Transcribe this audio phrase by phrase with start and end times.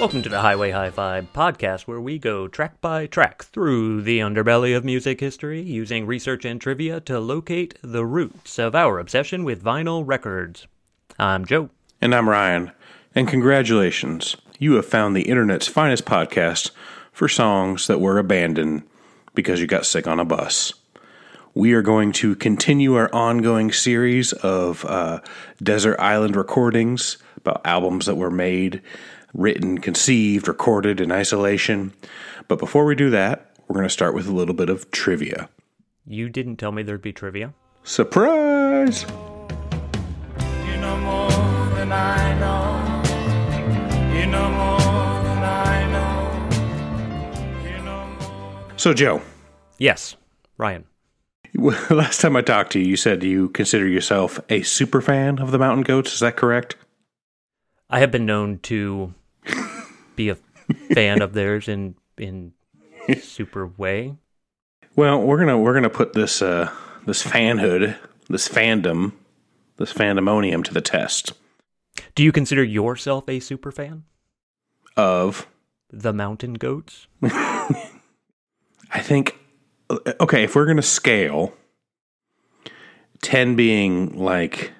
[0.00, 4.18] Welcome to the Highway High Five podcast, where we go track by track through the
[4.18, 9.44] underbelly of music history using research and trivia to locate the roots of our obsession
[9.44, 10.66] with vinyl records.
[11.20, 11.70] I'm Joe.
[12.00, 12.72] And I'm Ryan.
[13.14, 16.72] And congratulations, you have found the internet's finest podcast
[17.12, 18.82] for songs that were abandoned
[19.36, 20.72] because you got sick on a bus.
[21.54, 25.20] We are going to continue our ongoing series of uh,
[25.62, 28.82] desert island recordings about albums that were made
[29.32, 31.92] written, conceived, recorded in isolation.
[32.48, 35.48] But before we do that, we're going to start with a little bit of trivia.
[36.06, 37.54] You didn't tell me there'd be trivia.
[37.84, 39.06] Surprise!
[40.38, 41.30] You know more
[41.76, 43.02] than I know.
[44.14, 47.68] You know more than I know.
[47.68, 48.72] You know more.
[48.76, 49.22] So, Joe,
[49.78, 50.16] Yes,
[50.56, 50.84] Ryan.
[51.90, 55.50] last time I talked to you, you said you consider yourself a super fan of
[55.50, 56.12] the Mountain Goats.
[56.12, 56.76] Is that correct?
[57.88, 59.14] I have been known to
[60.16, 60.36] be a
[60.92, 62.52] fan of theirs in in
[63.20, 64.16] super way.
[64.96, 66.70] Well, we're gonna we're gonna put this uh,
[67.06, 67.96] this fanhood,
[68.28, 69.12] this fandom,
[69.76, 71.32] this fandemonium to the test
[72.14, 74.04] Do you consider yourself a super fan?
[74.96, 75.46] of
[75.90, 77.06] The Mountain Goats?
[77.22, 79.38] I think
[79.90, 81.52] okay, if we're gonna scale,
[83.22, 84.72] ten being like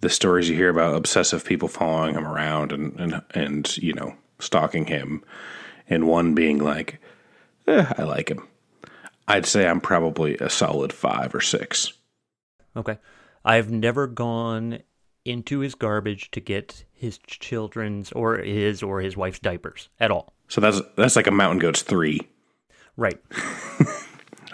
[0.00, 4.14] the stories you hear about obsessive people following him around and and and you know
[4.38, 5.24] stalking him,
[5.88, 7.00] and one being like,
[7.66, 8.46] eh, I like him.
[9.28, 11.92] I'd say I'm probably a solid five or six.
[12.76, 12.98] Okay.
[13.44, 14.80] I've never gone
[15.24, 20.32] into his garbage to get his children's or his or his wife's diapers at all.
[20.48, 22.20] So that's that's like a Mountain Goats three.
[22.96, 23.18] Right.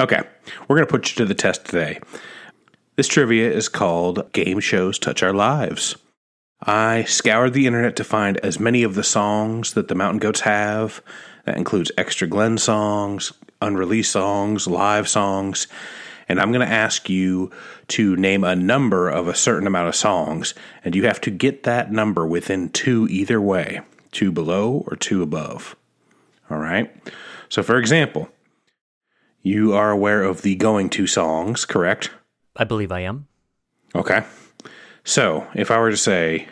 [0.00, 0.20] Okay,
[0.66, 2.00] we're going to put you to the test today.
[2.97, 5.97] This trivia is called Game Shows Touch Our Lives.
[6.60, 10.41] I scoured the internet to find as many of the songs that the Mountain Goats
[10.41, 11.03] have.
[11.44, 15.69] That includes Extra Lens songs, unreleased songs, live songs.
[16.28, 17.50] And I'm going to ask you
[17.88, 20.54] to name a number of a certain amount of songs,
[20.84, 25.22] and you have to get that number within two either way two below or two
[25.22, 25.76] above.
[26.50, 26.91] All right?
[27.48, 28.30] So, for example,
[29.42, 32.10] you are aware of the going to songs, correct?
[32.56, 33.26] I believe I am.
[33.94, 34.25] Okay.
[35.04, 36.48] So, if I were to say,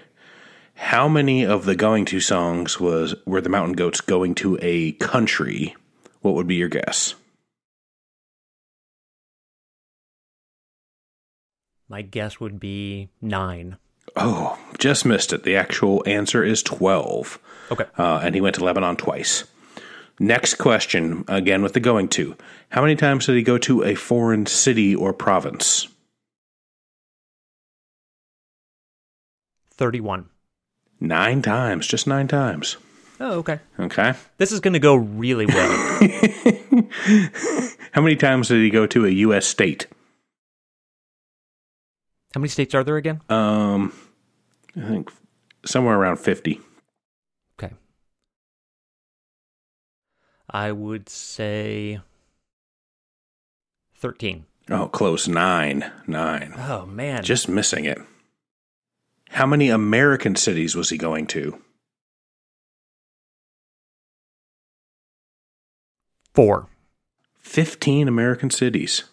[0.75, 4.93] how many of the going to songs was were the Mountain Goats going to a
[4.93, 5.77] country?
[6.21, 7.15] What would be your guess?
[11.89, 13.77] My guess would be nine.
[14.17, 15.43] Oh, just missed it.
[15.43, 17.39] The actual answer is 12.
[17.72, 17.84] Okay.
[17.99, 19.45] Uh, and he went to Lebanon twice.
[20.23, 22.37] Next question, again with the going to.
[22.69, 25.89] How many times did he go to a foreign city or province?
[29.73, 30.29] 31.
[31.01, 32.77] Nine times, just nine times.
[33.19, 33.61] Oh, okay.
[33.79, 34.13] Okay.
[34.37, 35.99] This is going to go really well.
[37.93, 39.47] How many times did he go to a U.S.
[39.47, 39.87] state?
[42.35, 43.23] How many states are there again?
[43.31, 43.95] Um,
[44.77, 45.11] I think
[45.65, 46.61] somewhere around 50.
[47.59, 47.75] Okay.
[50.50, 52.00] I would say
[53.97, 54.47] 13.
[54.71, 55.27] Oh, close.
[55.28, 55.91] Nine.
[56.06, 56.55] Nine.
[56.56, 57.22] Oh, man.
[57.22, 57.99] Just missing it.
[59.31, 61.60] How many American cities was he going to?
[66.41, 66.69] four.
[67.43, 69.05] 15 American cities.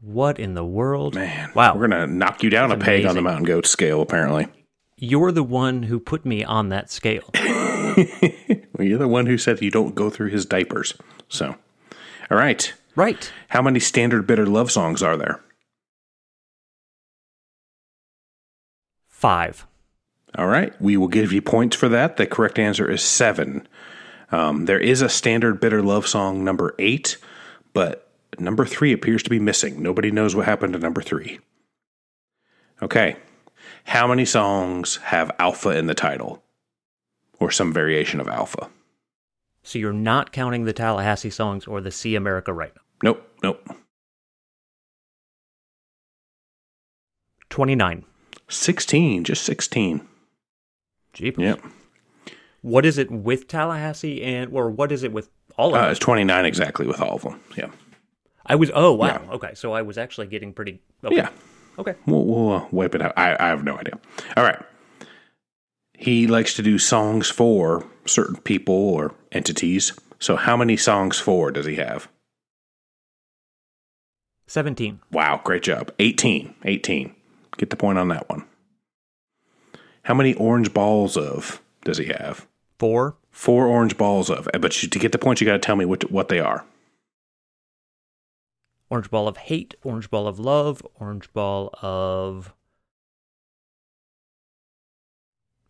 [0.00, 1.14] What in the world?
[1.14, 1.52] Man.
[1.54, 1.76] Wow.
[1.76, 4.48] We're going to knock you down That's a peg on the mountain goat scale, apparently.
[4.96, 7.30] You're the one who put me on that scale.
[8.72, 10.94] well, you're the one who said you don't go through his diapers.
[11.28, 11.56] So,
[12.30, 12.72] all right.
[12.96, 13.32] right.
[13.48, 15.40] How many standard bitter love songs are there?
[19.08, 19.66] Five.
[20.36, 20.78] All right.
[20.80, 22.16] We will give you points for that.
[22.16, 23.68] The correct answer is seven.
[24.30, 27.18] Um, there is a standard bitter love song number eight,
[27.74, 29.82] but number three appears to be missing.
[29.82, 31.38] Nobody knows what happened to number three.
[32.80, 33.16] Okay.
[33.84, 36.41] How many songs have alpha in the title?
[37.42, 38.70] or some variation of alpha.
[39.62, 42.82] So you're not counting the Tallahassee songs or the See America Right Now?
[43.02, 43.68] Nope, nope.
[47.50, 48.04] 29.
[48.48, 50.06] 16, just 16.
[51.12, 51.42] Jeepers.
[51.42, 51.60] Yep.
[52.62, 55.98] What is it with Tallahassee and, or what is it with all of uh, It's
[55.98, 57.40] 29 exactly with all of them.
[57.56, 57.70] Yeah.
[58.46, 59.06] I was, oh, wow.
[59.06, 59.32] Yeah.
[59.32, 59.54] Okay.
[59.54, 60.80] So I was actually getting pretty.
[61.04, 61.16] Okay.
[61.16, 61.28] Yeah.
[61.78, 61.94] Okay.
[62.06, 63.12] We'll, we'll uh, wipe it out.
[63.16, 63.98] I, I have no idea.
[64.36, 64.62] All right.
[66.02, 69.92] He likes to do songs for certain people or entities.
[70.18, 72.08] So, how many songs for does he have?
[74.48, 74.98] 17.
[75.12, 75.92] Wow, great job.
[76.00, 76.56] 18.
[76.64, 77.14] 18.
[77.56, 78.44] Get the point on that one.
[80.02, 82.48] How many orange balls of does he have?
[82.80, 83.14] 4.
[83.30, 84.48] Four orange balls of.
[84.52, 86.40] Eh, but you, to get the point, you got to tell me what, what they
[86.40, 86.64] are.
[88.90, 92.52] Orange ball of hate, orange ball of love, orange ball of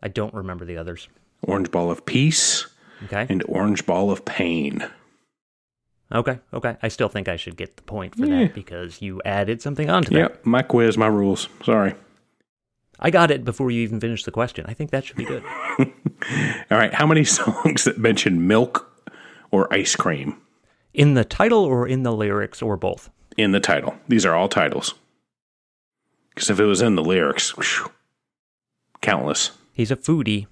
[0.03, 1.09] I don't remember the others.
[1.43, 2.67] Orange ball of peace
[3.05, 3.27] Okay.
[3.29, 4.89] and orange ball of pain.
[6.15, 6.39] Okay.
[6.53, 6.77] Okay.
[6.83, 8.45] I still think I should get the point for Yeah.
[8.45, 10.19] that because you added something onto that.
[10.19, 11.49] Yep, my quiz, my rules.
[11.65, 11.95] Sorry.
[13.01, 14.65] I got it before you even finished the question.
[14.69, 15.43] I think that should be good.
[16.71, 18.89] All right, how many songs that mention milk
[19.51, 20.37] or ice cream
[20.95, 23.11] in the title or in the lyrics or both?
[23.37, 23.97] in the title?
[24.09, 24.95] These are all titles.
[26.35, 27.91] Because if it was in the lyrics, whew,
[29.01, 29.51] countless.
[29.73, 30.47] He's a foodie.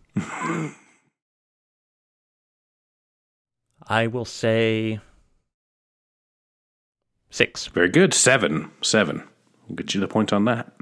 [3.87, 5.01] I will say
[7.31, 7.67] six.
[7.67, 8.15] Very good.
[8.15, 8.71] Seven.
[8.83, 9.25] Seven.
[9.69, 10.73] We'll get you the point on that.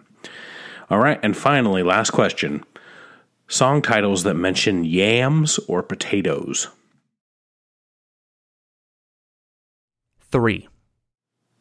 [0.90, 2.64] All right, and finally, last question.
[3.46, 6.68] Song titles that mention yams or potatoes.
[10.30, 10.68] Three.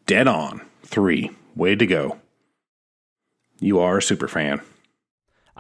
[0.06, 0.62] Dead on.
[0.84, 1.32] Three.
[1.56, 2.20] Way to go.
[3.60, 4.62] You are a super fan.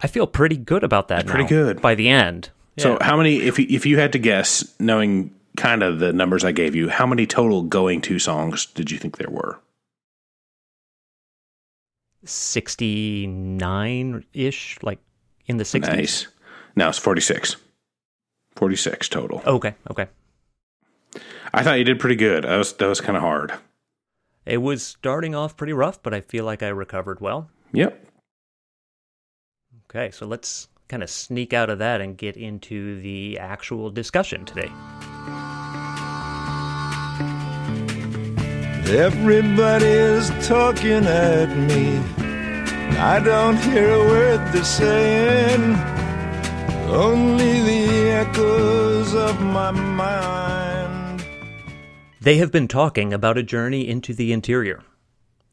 [0.01, 1.25] I feel pretty good about that.
[1.25, 1.81] Pretty good.
[1.81, 2.49] by the end.
[2.77, 6.43] So, how many, if you, if you had to guess, knowing kind of the numbers
[6.45, 9.59] I gave you, how many total going to songs did you think there were?
[12.23, 14.99] sixty-nine ish, like
[15.47, 15.95] in the sixties.
[15.95, 16.27] Nice.
[16.75, 17.55] Now it's 46.
[18.55, 19.41] 46 total.
[19.45, 19.75] Okay.
[19.89, 20.07] Okay.
[21.53, 22.43] I thought you did pretty good.
[22.43, 23.53] That was, that was kind of hard.
[24.45, 27.49] It was starting off pretty rough, but I feel like I recovered well.
[27.73, 28.06] Yep.
[29.89, 34.43] Okay, so let's kind of sneak out of that and get into the actual discussion
[34.43, 34.69] today.
[38.89, 41.99] Everybody's talking at me.
[42.97, 45.75] I don't hear a word they're saying.
[46.89, 51.25] Only the echoes of my mind.
[52.19, 54.83] They have been talking about a journey into the interior.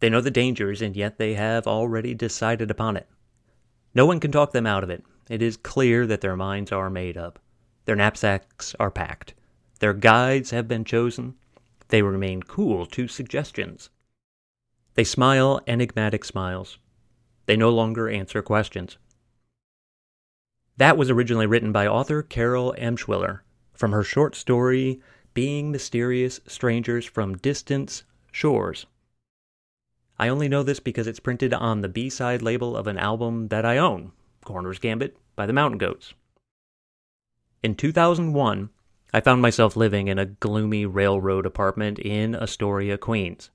[0.01, 3.09] They know the dangers, and yet they have already decided upon it.
[3.95, 5.05] No one can talk them out of it.
[5.29, 7.39] It is clear that their minds are made up.
[7.85, 9.35] Their knapsacks are packed.
[9.79, 11.35] Their guides have been chosen.
[11.89, 13.91] They remain cool to suggestions.
[14.95, 16.79] They smile enigmatic smiles.
[17.47, 18.97] They no longer answer questions.
[20.77, 23.41] That was originally written by author Carol Emshwiller
[23.75, 25.01] from her short story
[25.35, 28.03] Being Mysterious Strangers from Distant
[28.33, 28.87] Shores.
[30.19, 33.49] I only know this because it's printed on the B side label of an album
[33.49, 34.13] that I own,
[34.45, 36.15] Coroner's Gambit by the Mountain Goats.
[37.63, 38.71] In 2001,
[39.13, 43.51] I found myself living in a gloomy railroad apartment in Astoria, Queens.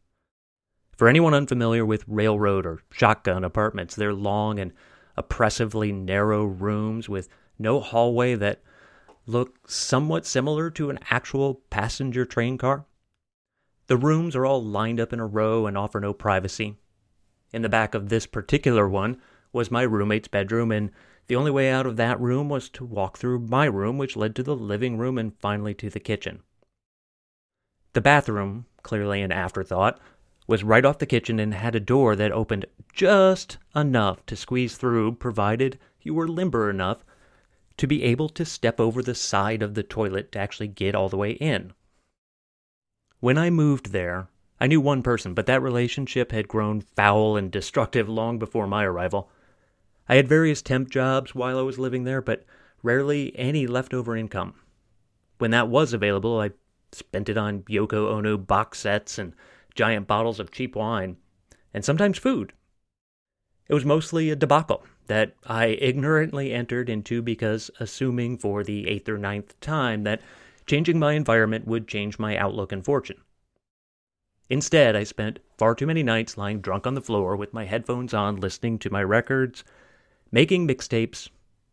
[0.97, 4.73] For anyone unfamiliar with railroad or shotgun apartments, they're long and
[5.15, 8.61] oppressively narrow rooms with no hallway that
[9.25, 12.85] look somewhat similar to an actual passenger train car.
[13.89, 16.75] The rooms are all lined up in a row and offer no privacy.
[17.51, 19.19] In the back of this particular one
[19.51, 20.91] was my roommate's bedroom, and
[21.25, 24.35] the only way out of that room was to walk through my room, which led
[24.35, 26.43] to the living room and finally to the kitchen.
[27.93, 29.99] The bathroom, clearly an afterthought,
[30.45, 34.77] was right off the kitchen and had a door that opened just enough to squeeze
[34.77, 37.03] through, provided you were limber enough
[37.77, 41.09] to be able to step over the side of the toilet to actually get all
[41.09, 41.73] the way in.
[43.19, 44.29] When I moved there,
[44.61, 48.85] I knew one person, but that relationship had grown foul and destructive long before my
[48.85, 49.29] arrival.
[50.07, 52.45] I had various temp jobs while I was living there, but
[52.81, 54.53] rarely any leftover income.
[55.37, 56.51] When that was available, I
[56.93, 59.33] spent it on Yoko Ono box sets and
[59.75, 61.17] giant bottles of cheap wine,
[61.73, 62.53] and sometimes food.
[63.67, 69.09] It was mostly a debacle that I ignorantly entered into because assuming for the eighth
[69.09, 70.21] or ninth time that
[70.69, 73.17] changing my environment would change my outlook and fortune.
[74.51, 78.13] Instead, I spent far too many nights lying drunk on the floor with my headphones
[78.13, 79.63] on, listening to my records,
[80.31, 81.29] making mixtapes,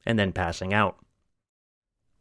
[0.07, 0.97] and then passing out.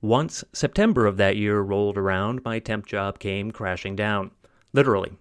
[0.01, 4.31] Once September of that year rolled around, my temp job came crashing down.
[4.73, 5.13] Literally.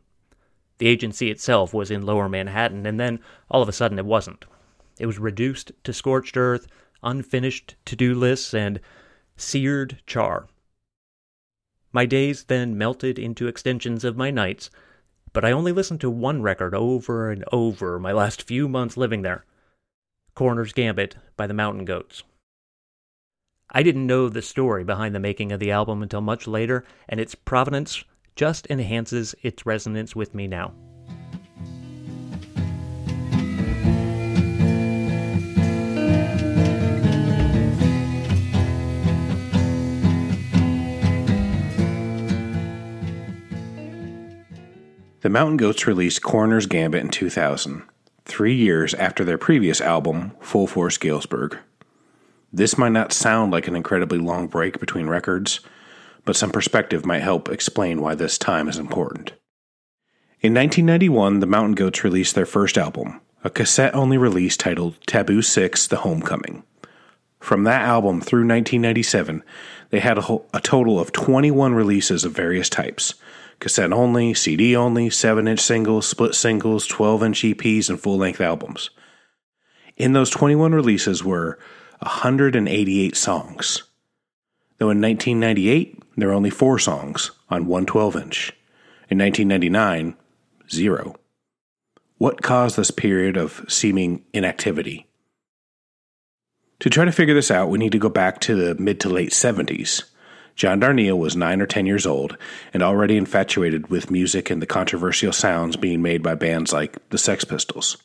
[0.79, 4.45] The agency itself was in lower Manhattan, and then all of a sudden it wasn't.
[4.99, 6.67] It was reduced to scorched earth,
[7.05, 8.81] unfinished to do lists, and
[9.37, 10.49] seared char.
[11.95, 14.69] My days then melted into extensions of my nights,
[15.33, 19.23] but I only listened to one record over and over my last few months living
[19.23, 19.45] there
[20.35, 22.25] Coroner's Gambit by the Mountain Goats.
[23.71, 27.21] I didn't know the story behind the making of the album until much later, and
[27.21, 30.75] its provenance just enhances its resonance with me now.
[45.25, 47.85] The Mountain Goats released Coroner's Gambit in 2000,
[48.27, 51.57] three years after their previous album, Full Force Galesburg.
[52.53, 55.61] This might not sound like an incredibly long break between records,
[56.27, 59.33] but some perspective might help explain why this time is important.
[60.43, 65.41] In 1991, the Mountain Goats released their first album, a cassette only release titled Taboo
[65.41, 66.65] 6 The Homecoming.
[67.41, 69.43] From that album through 1997,
[69.89, 73.15] they had a, whole, a total of 21 releases of various types
[73.61, 78.41] cassette only, CD only, 7 inch singles, split singles, 12 inch EPs, and full length
[78.41, 78.91] albums.
[79.97, 81.59] In those 21 releases were
[82.01, 83.83] 188 songs.
[84.79, 88.53] Though in 1998, there were only four songs on one 12 inch.
[89.09, 90.17] In 1999,
[90.71, 91.17] zero.
[92.19, 95.07] What caused this period of seeming inactivity?
[96.81, 99.09] To try to figure this out, we need to go back to the mid to
[99.09, 100.05] late 70s.
[100.57, 102.37] John Darnielle was nine or ten years old
[102.73, 107.19] and already infatuated with music and the controversial sounds being made by bands like the
[107.19, 107.97] Sex Pistols.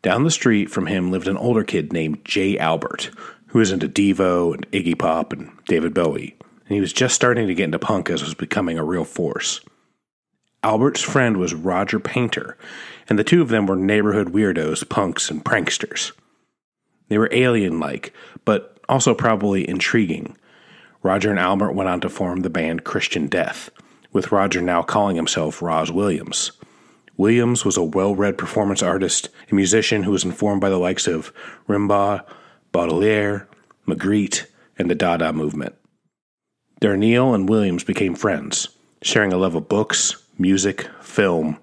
[0.00, 3.10] Down the street from him lived an older kid named Jay Albert,
[3.48, 7.46] who was into Devo and Iggy Pop and David Bowie, and he was just starting
[7.46, 9.60] to get into punk as was becoming a real force.
[10.64, 12.56] Albert's friend was Roger Painter,
[13.08, 16.12] and the two of them were neighborhood weirdos, punks, and pranksters.
[17.08, 18.12] They were alien like,
[18.44, 20.36] but also probably intriguing,
[21.02, 23.70] Roger and Albert went on to form the band Christian Death,
[24.12, 26.52] with Roger now calling himself Rozz Williams.
[27.16, 31.06] Williams was a well read performance artist and musician who was informed by the likes
[31.06, 31.32] of
[31.68, 32.24] Rimbaud,
[32.72, 33.48] Baudelaire,
[33.86, 34.46] Magritte,
[34.78, 35.74] and the Dada movement.
[36.80, 38.68] Darnielle and Williams became friends,
[39.02, 41.58] sharing a love of books, music, film,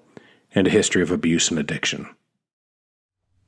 [0.54, 2.08] and a history of abuse and addiction.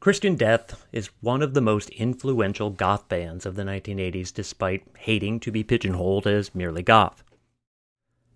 [0.02, 5.38] Christian Death is one of the most influential goth bands of the 1980s, despite hating
[5.38, 7.22] to be pigeonholed as merely goth.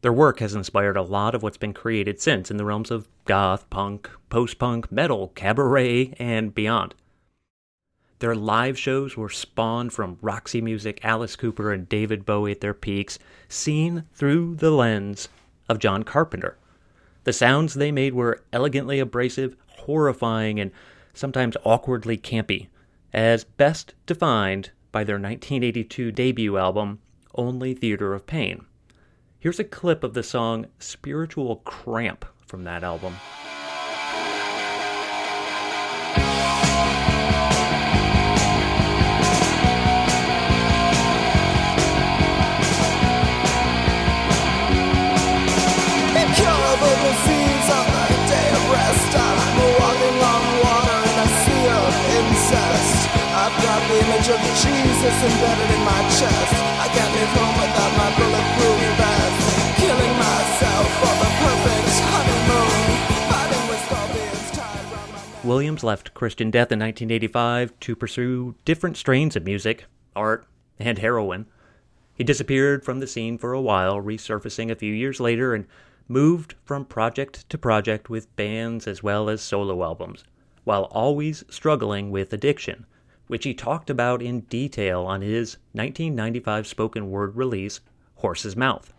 [0.00, 3.08] Their work has inspired a lot of what's been created since in the realms of
[3.25, 6.94] goth, punk, post punk, metal, cabaret, and beyond.
[8.20, 12.75] Their live shows were spawned from Roxy Music, Alice Cooper, and David Bowie at their
[12.75, 13.18] peaks,
[13.49, 15.28] seen through the lens
[15.68, 16.56] of John Carpenter.
[17.25, 20.70] The sounds they made were elegantly abrasive, horrifying, and
[21.16, 22.68] sometimes awkwardly campy,
[23.12, 27.00] as best defined by their 1982 debut album,
[27.35, 28.66] Only Theater of Pain.
[29.38, 33.16] Here's a clip of the song Spiritual Cramp from that album.
[55.06, 56.54] Embedded in my chest.
[56.82, 59.38] I can't leave home without my bulletproof vest.
[59.78, 62.96] Killing myself for the perfect honeymoon.
[65.46, 69.84] Williams left Christian Death in 1985 to pursue different strains of music,
[70.16, 70.44] art,
[70.80, 71.46] and heroin.
[72.16, 75.66] He disappeared from the scene for a while, resurfacing a few years later, and
[76.08, 80.25] moved from project to project with bands as well as solo albums,
[80.64, 82.86] while always struggling with addiction
[83.26, 87.80] which he talked about in detail on his 1995 spoken word release,
[88.16, 88.92] Horse's Mouth.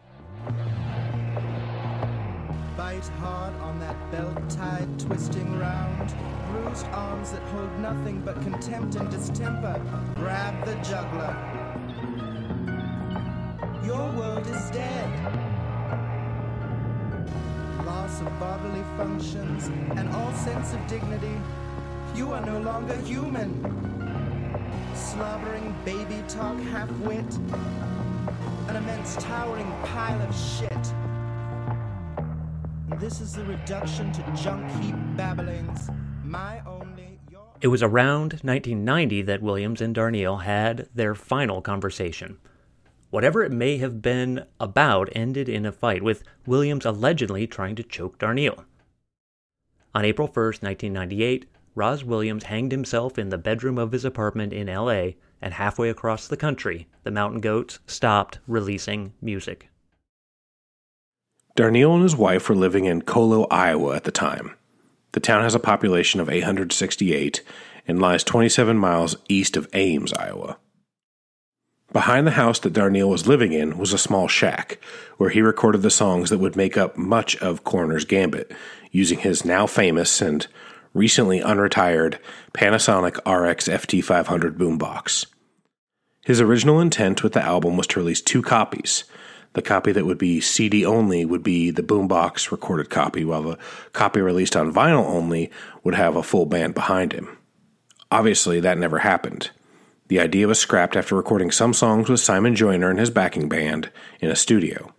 [2.76, 6.14] Bite hard on that belt tied, twisting round.
[6.52, 9.82] Bruised arms that hold nothing but contempt and distemper.
[10.16, 11.36] Grab the juggler.
[13.84, 15.10] Your world is dead.
[17.86, 19.68] Loss of bodily functions
[19.98, 21.40] and all sense of dignity.
[22.16, 23.97] You are no longer human
[24.98, 27.38] slobbering baby talk half wit,
[28.68, 30.72] an immense towering pile of shit.
[33.00, 35.92] This is the reduction to junk heap babblings.
[36.24, 37.20] My only.
[37.30, 37.44] Your...
[37.62, 42.40] It was around 1990 that Williams and Darnielle had their final conversation.
[43.12, 47.84] Whatever it may have been about ended in a fight, with Williams allegedly trying to
[47.84, 48.66] choke Darnielle.
[49.94, 51.46] On April 1st, 1998,
[51.78, 56.28] Rozz Williams hanged himself in the bedroom of his apartment in LA, and halfway across
[56.28, 59.70] the country, the Mountain Goats stopped releasing music.
[61.56, 64.56] Darnielle and his wife were living in Colo, Iowa at the time.
[65.12, 67.44] The town has a population of 868
[67.88, 70.58] and lies 27 miles east of Ames, Iowa.
[71.94, 74.80] Behind the house that Darnielle was living in was a small shack
[75.18, 78.52] where he recorded the songs that would make up much of Coroner's Gambit
[78.92, 80.48] using his now famous and
[80.98, 82.18] recently unretired
[82.54, 85.28] Panasonic RX FT500 boombox.
[86.26, 89.06] His original intent with the album was to release two copies.
[89.54, 93.58] The copy that would be CD only would be the boombox recorded copy, while the
[93.94, 95.52] copy released on vinyl only
[95.84, 97.38] would have a full band behind him.
[98.12, 99.52] Obviously, that never happened.
[100.08, 103.92] The idea was scrapped after recording some songs with Simon Joyner and his backing band
[104.20, 104.94] in a studio.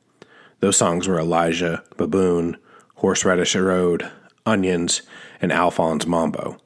[0.60, 2.56] Those songs were Elijah, Baboon,
[2.96, 4.10] Horseradish Road,
[4.44, 5.02] Onions,
[5.40, 6.58] and Alphonse Mambo.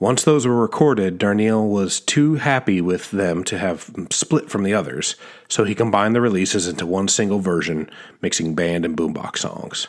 [0.00, 4.72] Once those were recorded, Darnielle was too happy with them to have split from the
[4.72, 5.16] others,
[5.48, 7.90] so he combined the releases into one single version,
[8.22, 9.88] mixing band and boombox songs.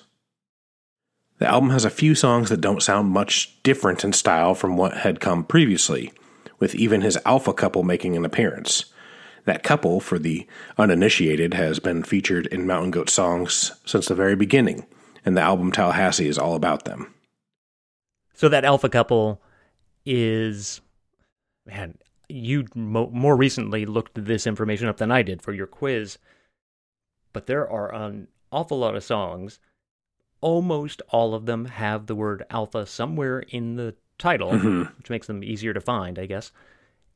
[1.38, 4.98] The album has a few songs that don't sound much different in style from what
[4.98, 6.12] had come previously,
[6.58, 8.86] with even his alpha couple making an appearance.
[9.46, 14.36] That couple, for the uninitiated, has been featured in Mountain Goat songs since the very
[14.36, 14.88] beginning,
[15.24, 17.14] and the album Tallahassee is all about them.
[18.40, 19.42] So that alpha couple
[20.06, 20.80] is,
[21.66, 21.98] man,
[22.30, 26.18] you mo- more recently looked this information up than I did for your quiz,
[27.34, 29.60] but there are an awful lot of songs.
[30.40, 34.84] Almost all of them have the word alpha somewhere in the title, mm-hmm.
[34.98, 36.54] which makes them easier to find, I guess.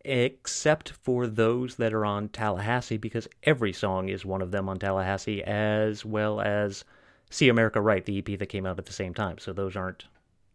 [0.03, 4.77] Except for those that are on Tallahassee, because every song is one of them on
[4.77, 6.84] Tallahassee, as well as
[7.30, 9.38] See America Right, the EP that came out at the same time.
[9.38, 10.03] So those aren't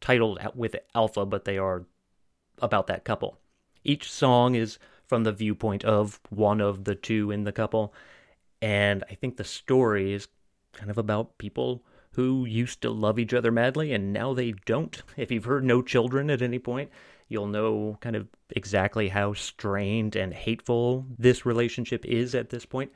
[0.00, 1.86] titled with Alpha, but they are
[2.60, 3.38] about that couple.
[3.84, 7.94] Each song is from the viewpoint of one of the two in the couple.
[8.60, 10.28] And I think the story is
[10.72, 11.82] kind of about people
[12.12, 15.02] who used to love each other madly and now they don't.
[15.16, 16.90] If you've heard No Children at any point,
[17.28, 22.92] you'll know kind of exactly how strained and hateful this relationship is at this point.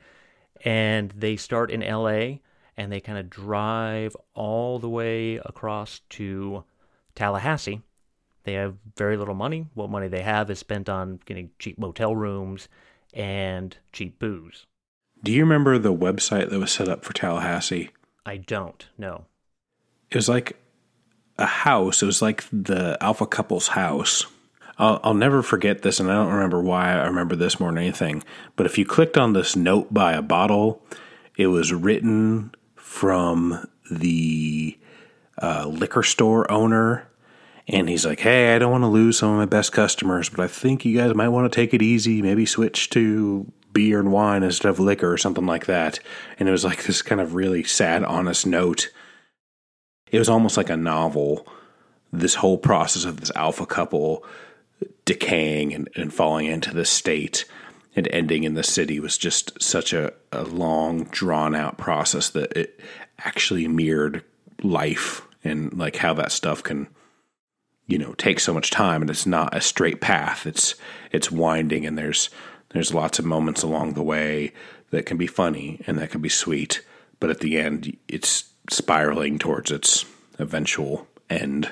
[0.65, 2.39] And they start in LA
[2.77, 6.63] and they kind of drive all the way across to
[7.15, 7.81] Tallahassee.
[8.43, 9.67] They have very little money.
[9.73, 12.67] What money they have is spent on getting cheap motel rooms
[13.13, 14.65] and cheap booze.
[15.23, 17.91] Do you remember the website that was set up for Tallahassee?
[18.25, 19.25] I don't know.
[20.11, 20.57] It was like
[21.37, 22.03] a house.
[22.03, 24.25] It was like the alpha couple's house.
[24.77, 27.77] I'll, I'll never forget this, and I don't remember why I remember this more than
[27.77, 28.23] anything.
[28.55, 30.81] But if you clicked on this note by a bottle,
[31.37, 34.77] it was written from the
[35.43, 37.05] uh, liquor store owner.
[37.67, 40.39] And he's like, hey, I don't want to lose some of my best customers, but
[40.39, 44.11] I think you guys might want to take it easy, maybe switch to beer and
[44.11, 45.99] wine instead of liquor or something like that.
[46.39, 48.89] And it was like this kind of really sad, honest note.
[50.11, 51.45] It was almost like a novel,
[52.11, 54.25] this whole process of this alpha couple
[55.03, 57.45] decaying and, and falling into this state
[57.95, 62.51] and ending in the city was just such a, a long, drawn out process that
[62.53, 62.79] it
[63.19, 64.23] actually mirrored
[64.61, 66.87] life and like how that stuff can
[67.87, 70.45] you know take so much time and it's not a straight path.
[70.45, 70.75] It's
[71.11, 72.29] it's winding and there's
[72.69, 74.53] there's lots of moments along the way
[74.91, 76.83] that can be funny and that can be sweet
[77.19, 80.05] but at the end it's spiraling towards its
[80.39, 81.71] eventual end.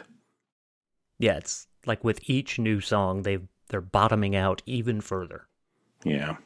[1.20, 5.48] Yeah, it's like with each new song, they they're bottoming out even further.
[6.04, 6.38] yeah.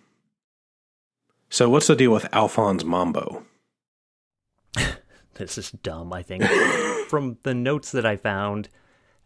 [1.50, 3.46] So what's the deal with alphonse mambo
[5.36, 6.44] This is dumb, I think.
[7.10, 8.70] From the notes that I found,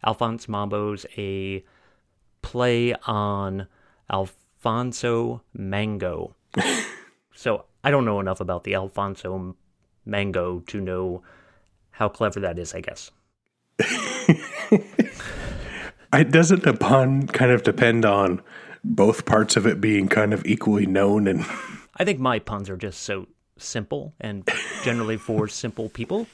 [0.04, 1.64] Alphonse Mambo's a
[2.42, 3.66] play on
[4.12, 6.34] Alfonso Mango.
[7.34, 9.56] so I don't know enough about the Alfonso
[10.04, 11.22] Mango to know
[11.92, 13.10] how clever that is, I guess.
[16.12, 18.42] I, doesn't the pun kind of depend on
[18.82, 21.44] both parts of it being kind of equally known and
[21.96, 23.26] I think my puns are just so
[23.62, 24.48] simple and
[24.84, 26.26] generally for simple people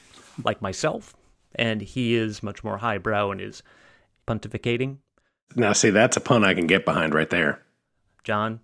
[0.43, 1.15] like myself.
[1.55, 3.63] And he is much more highbrow and is
[4.27, 4.97] pontificating.
[5.55, 7.63] now see that's a pun i can get behind right there
[8.23, 8.59] John,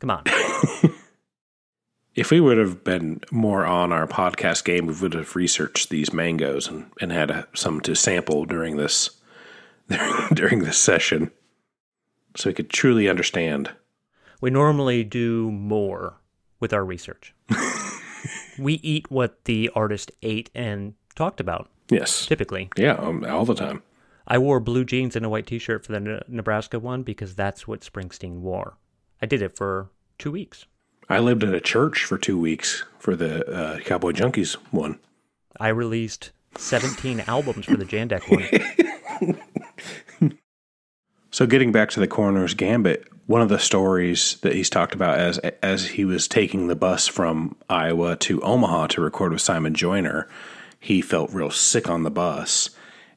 [0.00, 0.24] come on.
[2.14, 6.12] if we would have been more on our podcast game we would have researched these
[6.12, 9.10] mangoes and, and had uh some to sample during this
[10.34, 11.30] during this session
[12.36, 13.70] so we could truly understand
[14.42, 16.20] We normally do more
[16.60, 17.34] with our research.
[18.58, 22.68] We eat what the artist ate and talked about, yes typically.
[22.76, 23.82] yeah um, all the time
[24.26, 27.34] I wore blue jeans and a white t shirt for the Ne- Nebraska one because
[27.34, 28.76] that's what Springsteen wore.
[29.22, 30.66] I did it for two weeks.
[31.08, 34.98] I lived at a church for two weeks for the uh, Cowboy Junkies one.
[35.58, 38.44] I released 17 albums for the Jandek one.
[41.38, 45.20] So getting back to the coroner's gambit, one of the stories that he's talked about
[45.20, 49.72] as as he was taking the bus from Iowa to Omaha to record with Simon
[49.72, 50.28] Joyner,
[50.80, 52.70] he felt real sick on the bus,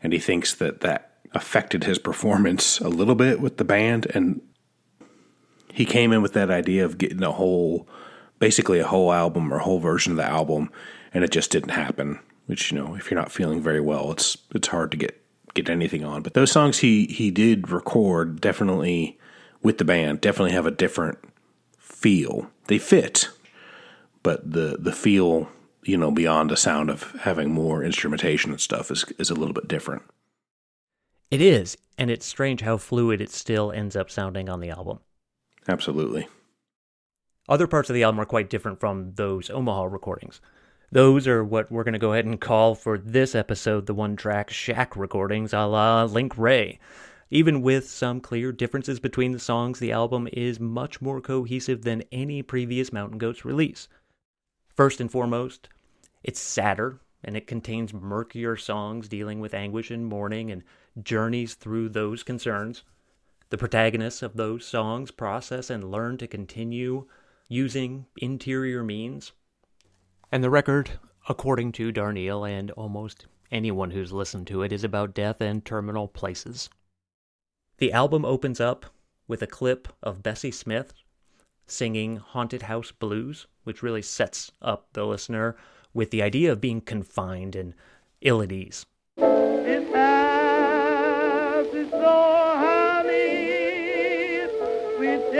[0.03, 4.39] and he thinks that that affected his performance a little bit with the band, and
[5.73, 7.89] he came in with that idea of getting a whole,
[8.37, 10.69] basically a whole album or a whole version of the album,
[11.11, 12.19] and it just didn't happen.
[12.45, 15.20] Which you know, if you're not feeling very well, it's it's hard to get
[15.53, 16.21] get anything on.
[16.21, 19.17] But those songs he he did record definitely
[19.61, 21.19] with the band definitely have a different
[21.77, 22.49] feel.
[22.67, 23.29] They fit,
[24.23, 25.49] but the the feel
[25.83, 29.53] you know beyond the sound of having more instrumentation and stuff is is a little
[29.53, 30.03] bit different.
[31.29, 34.99] It is, and it's strange how fluid it still ends up sounding on the album.
[35.67, 36.27] Absolutely.
[37.47, 40.41] Other parts of the album are quite different from those Omaha recordings.
[40.93, 44.17] Those are what we're going to go ahead and call for this episode the one
[44.17, 46.79] track Shack recordings a la Link Wray.
[47.29, 52.03] Even with some clear differences between the songs, the album is much more cohesive than
[52.11, 53.87] any previous Mountain Goats release.
[54.75, 55.69] First and foremost,
[56.23, 60.61] it's sadder and it contains murkier songs dealing with anguish and mourning and
[61.01, 62.83] journeys through those concerns.
[63.49, 67.07] The protagonists of those songs process and learn to continue
[67.47, 69.31] using interior means.
[70.33, 70.91] And the record,
[71.27, 76.07] according to Darnielle and almost anyone who's listened to it, is about death and terminal
[76.07, 76.69] places.
[77.79, 78.85] The album opens up
[79.27, 80.93] with a clip of Bessie Smith
[81.67, 85.57] singing Haunted House Blues, which really sets up the listener
[85.93, 87.73] with the idea of being confined and
[88.21, 88.85] ill at ease.
[89.17, 91.99] This house is so
[92.57, 93.09] haunted
[94.97, 95.33] with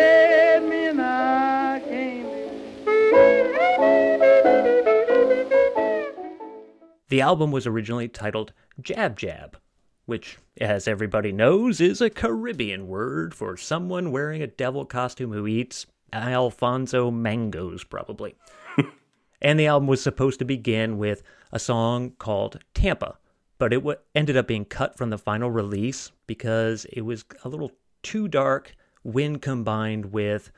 [7.12, 9.58] The album was originally titled Jab Jab,
[10.06, 15.45] which, as everybody knows, is a Caribbean word for someone wearing a devil costume who
[15.45, 18.36] eats Alfonso mangoes, probably.
[19.41, 21.21] and the album was supposed to begin with
[21.52, 23.17] a song called Tampa,
[23.58, 27.50] but it w- ended up being cut from the final release because it was a
[27.50, 30.50] little too dark when combined with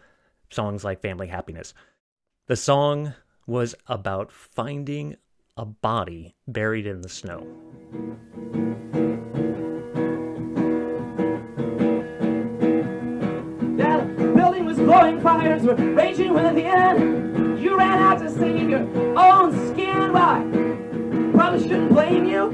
[0.51, 1.73] songs like Family Happiness.
[2.45, 3.15] The song
[3.47, 5.17] was about finding
[5.55, 7.45] a body buried in the snow.
[13.77, 17.59] That building was glowing, fires were raging within.
[17.61, 18.81] You ran out to save your
[19.17, 19.93] own skin.
[20.15, 20.41] I
[21.33, 22.49] probably shouldn't blame you.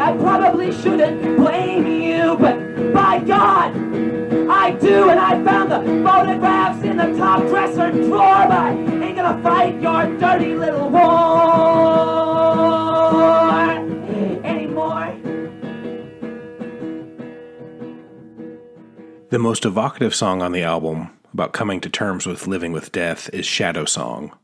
[0.00, 3.74] I probably shouldn't blame you, but by God,
[4.50, 9.80] I do, and I found the photographs in the top dresser drawer, ain't gonna fight
[9.80, 11.00] your dirty little war
[14.44, 15.16] anymore.
[19.30, 23.30] The most evocative song on the album about coming to terms with living with death
[23.32, 24.36] is Shadow Song.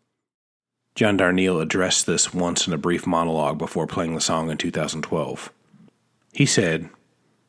[0.94, 5.52] John Darnielle addressed this once in a brief monologue before playing the song in 2012.
[6.32, 6.88] He said,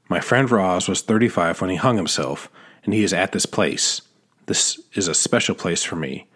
[0.10, 2.52] My friend Rozz was 35 when he hung himself,
[2.84, 4.02] and he is at this place.
[4.48, 6.28] This is a special place for me.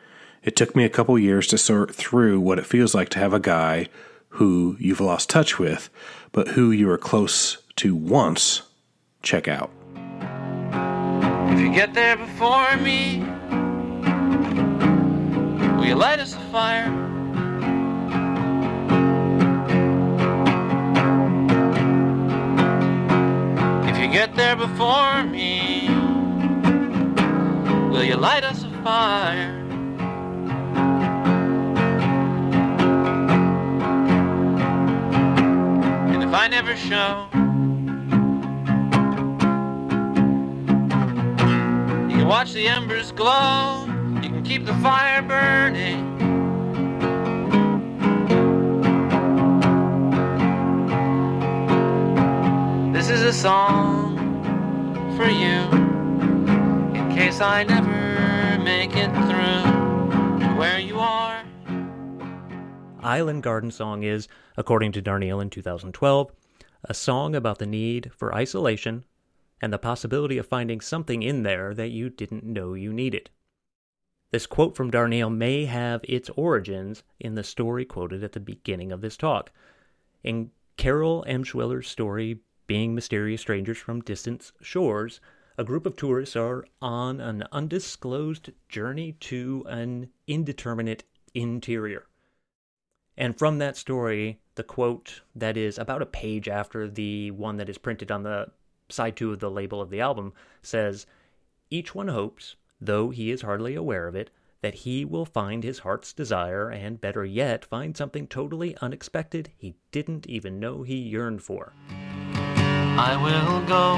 [0.46, 3.34] It took me a couple years to sort through what it feels like to have
[3.34, 3.88] a guy
[4.30, 5.90] who you've lost touch with,
[6.32, 8.62] but who you were close to once
[9.24, 9.72] check out.
[11.52, 13.26] If you get there before me,
[15.78, 16.94] will you light us a fire?
[23.90, 25.88] If you get there before me,
[27.90, 29.65] will you light us a fire?
[36.26, 37.28] If I never show,
[42.10, 43.86] You can watch the embers glow.
[44.24, 46.02] You can keep the fire burning.
[52.92, 54.18] This is a song
[55.16, 55.60] for you.
[57.00, 61.25] In case I never make it through to where you are.
[63.06, 66.32] Island Garden Song is, according to Darnielle in 2012,
[66.86, 69.06] a song about the need for isolation
[69.62, 73.30] and the possibility of finding something in there that you didn't know you needed.
[74.32, 78.92] This quote from Darnielle may have its origins in the story quoted at the beginning
[78.92, 79.52] of this talk.
[80.24, 85.22] In Carol Emshwiller's story, Being mysterious strangers from distant shores,
[85.60, 91.04] a group of tourists are on an undisclosed journey to an indeterminate
[91.36, 92.08] interior.
[93.18, 97.70] And from that story, the quote that is about a page after the one that
[97.70, 98.52] is printed on the
[98.90, 101.06] side two of the label of the album says,
[101.70, 105.80] Each one hopes, though he is hardly aware of it, that he will find his
[105.80, 111.44] heart's desire, and better yet, find something totally unexpected he didn't even know he yearned
[111.44, 111.74] for.
[112.98, 113.96] I will go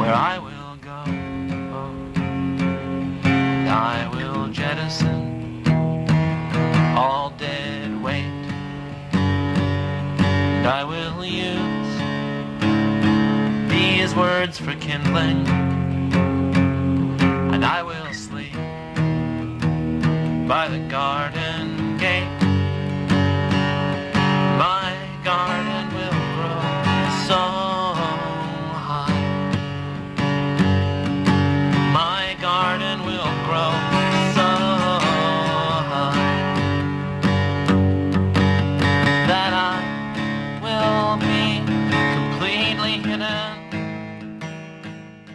[0.00, 1.04] where I will go.
[3.70, 5.33] I will jettison
[6.94, 8.22] all dead weight.
[9.12, 11.94] And I will use
[13.68, 15.46] these words for kindling.
[17.52, 18.54] And I will sleep
[20.48, 22.40] by the garden gate.
[24.56, 25.73] My garden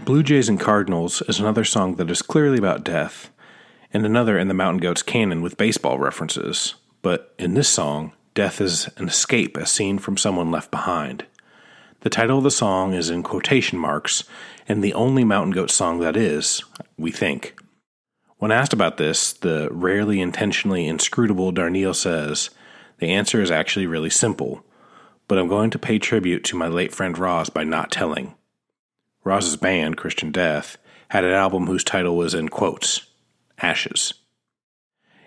[0.09, 3.29] Blue Jays and Cardinals is another song that is clearly about death,
[3.93, 6.73] and another in the Mountain Goats canon with baseball references.
[7.03, 11.27] But in this song, death is an escape as seen from someone left behind.
[11.99, 14.23] The title of the song is in quotation marks,
[14.67, 16.63] and the only Mountain Goat song that is,
[16.97, 17.55] we think.
[18.37, 22.49] When asked about this, the rarely intentionally inscrutable Darnielle says,
[22.97, 24.65] The answer is actually really simple,
[25.27, 28.33] but I'm going to pay tribute to my late friend Rozz by not telling.
[29.23, 30.77] Rozz's band, Christian Death,
[31.09, 33.05] had an album whose title was in quotes,
[33.59, 34.13] Ashes.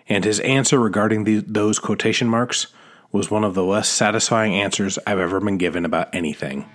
[0.09, 2.67] And his answer regarding the, those quotation marks
[3.11, 6.65] was one of the less satisfying answers I've ever been given about anything.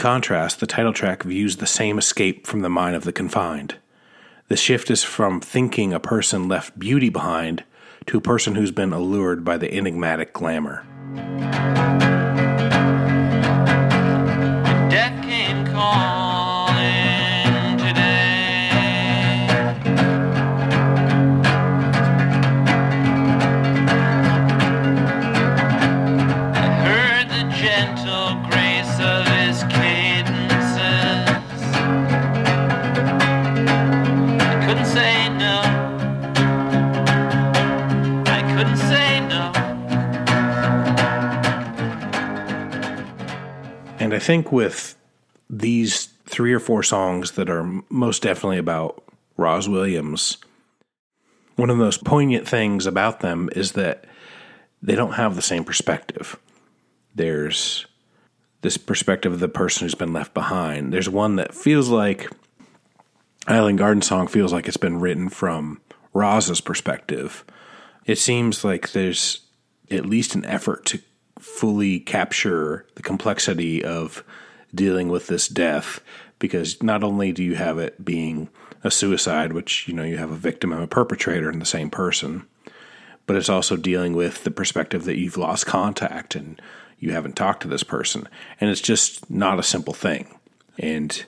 [0.00, 3.76] Contrast, the title track views the same escape from the mind of the confined.
[4.48, 7.64] The shift is from thinking a person left beauty behind
[8.06, 10.86] to a person who's been allured by the enigmatic glamour.
[14.88, 15.66] Death came
[44.10, 44.96] And I think with
[45.48, 49.04] these three or four songs that are most definitely about
[49.38, 50.38] Rozz Williams,
[51.54, 54.06] one of the most poignant things about them is that
[54.82, 56.36] they don't have the same perspective.
[57.14, 57.86] There's
[58.62, 60.92] this perspective of the person who's been left behind.
[60.92, 62.28] There's one that feels like
[63.46, 65.80] Island Garden Song feels like it's been written from
[66.12, 67.44] Rozz's perspective.
[68.06, 69.42] It seems like there's
[69.88, 71.00] at least an effort to
[71.40, 74.24] fully capture the complexity of
[74.74, 76.00] dealing with this death
[76.38, 78.48] because not only do you have it being
[78.82, 81.90] a suicide, which, you know, you have a victim and a perpetrator in the same
[81.90, 82.46] person,
[83.26, 86.60] but it's also dealing with the perspective that you've lost contact and
[86.98, 88.28] you haven't talked to this person.
[88.60, 90.38] And it's just not a simple thing.
[90.78, 91.24] And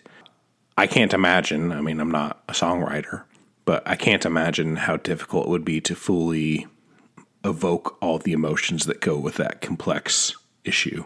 [0.76, 3.24] I can't imagine, I mean, I'm not a songwriter,
[3.64, 6.66] but I can't imagine how difficult it would be to fully
[7.44, 11.04] evoke all the emotions that go with that complex issue.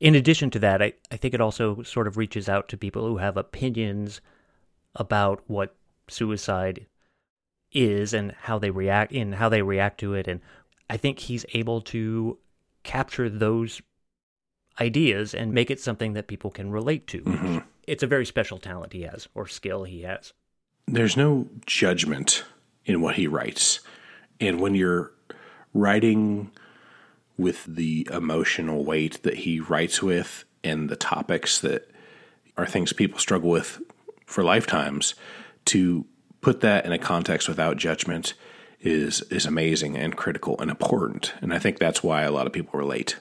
[0.00, 3.06] In addition to that, I, I think it also sort of reaches out to people
[3.06, 4.20] who have opinions
[4.96, 5.74] about what
[6.08, 6.86] suicide
[7.70, 10.40] is and how they react in how they react to it and
[10.90, 12.36] I think he's able to
[12.82, 13.80] capture those
[14.78, 17.22] ideas and make it something that people can relate to.
[17.22, 17.58] Mm-hmm.
[17.86, 20.34] It's a very special talent he has or skill he has.
[20.86, 22.44] There's no judgment
[22.84, 23.80] in what he writes.
[24.42, 25.12] And when you're
[25.72, 26.50] writing
[27.38, 31.88] with the emotional weight that he writes with and the topics that
[32.56, 33.80] are things people struggle with
[34.26, 35.14] for lifetimes,
[35.66, 36.04] to
[36.40, 38.34] put that in a context without judgment
[38.80, 41.34] is is amazing and critical and important.
[41.40, 43.20] And I think that's why a lot of people relate.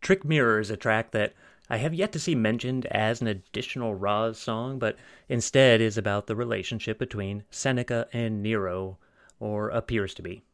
[0.00, 1.34] Trick Mirror is a track that
[1.68, 4.96] I have yet to see mentioned as an additional Rozz song, but
[5.28, 8.98] instead is about the relationship between Seneca and Nero,
[9.42, 10.44] or appears to be.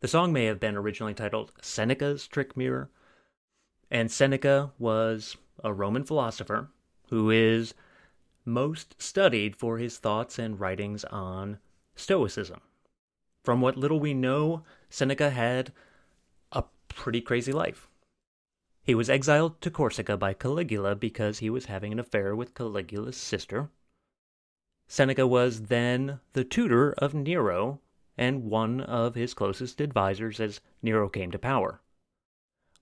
[0.00, 2.88] The song may have been originally titled Seneca's Trick Mirror,
[3.90, 6.70] and Seneca was a Roman philosopher
[7.10, 7.74] who is
[8.46, 11.58] most studied for his thoughts and writings on
[11.94, 12.62] Stoicism.
[13.44, 15.74] From what little we know, Seneca had
[16.52, 17.86] a pretty crazy life.
[18.82, 23.18] He was exiled to Corsica by Caligula because he was having an affair with Caligula's
[23.18, 23.68] sister.
[24.88, 27.80] Seneca was then the tutor of Nero
[28.16, 31.80] and one of his closest advisors as Nero came to power.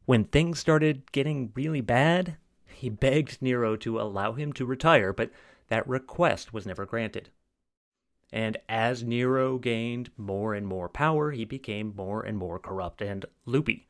[0.04, 5.30] When things started getting really bad, he begged Nero to allow him to retire, but
[5.68, 7.30] that request was never granted.
[8.32, 13.24] And as Nero gained more and more power, he became more and more corrupt and
[13.46, 13.86] loopy.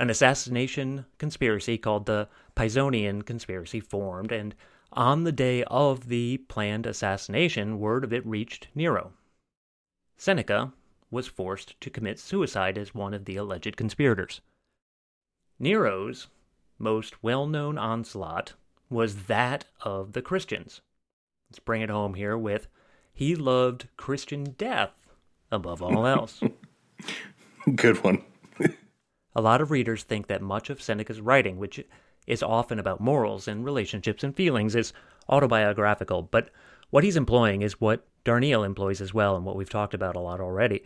[0.00, 4.54] An assassination conspiracy called the Pisonian Conspiracy formed, and
[4.92, 9.12] on the day of the planned assassination, word of it reached Nero.
[10.16, 10.72] Seneca
[11.10, 14.40] was forced to commit suicide as one of the alleged conspirators.
[15.58, 16.28] Nero's
[16.78, 18.54] most well known onslaught
[18.90, 20.80] was that of the Christians.
[21.50, 22.68] Let's bring it home here with
[23.12, 24.92] he loved Christian death
[25.52, 26.40] above all else.
[27.74, 28.24] Good one.
[29.36, 31.84] A lot of readers think that much of Seneca's writing, which
[32.26, 34.92] is often about morals and relationships and feelings, is
[35.28, 36.50] autobiographical, but
[36.90, 40.20] what he's employing is what Darnielle employs as well, and what we've talked about a
[40.20, 40.82] lot already.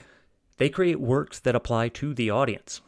[0.56, 2.80] They create works that apply to the audience,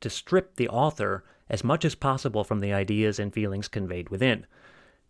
[0.00, 4.46] to strip the author as much as possible from the ideas and feelings conveyed within.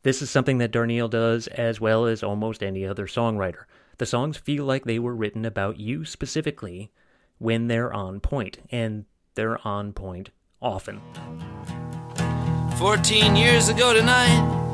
[0.02, 3.64] This is something that Darnielle does as well as almost any other songwriter.
[3.98, 6.92] The songs feel like they were written about you specifically
[7.38, 9.04] when they're on point, and
[9.34, 10.30] they're on point
[10.60, 11.00] often.
[12.78, 14.65] 14 years ago tonight,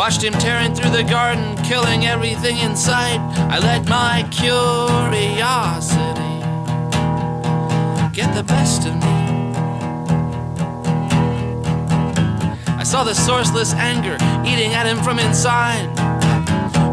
[0.00, 3.18] watched him tearing through the garden, killing everything in sight.
[3.50, 6.00] I let my curiosity
[8.10, 9.18] get the best of me.
[12.78, 14.14] I saw the sourceless anger
[14.48, 15.86] eating at him from inside.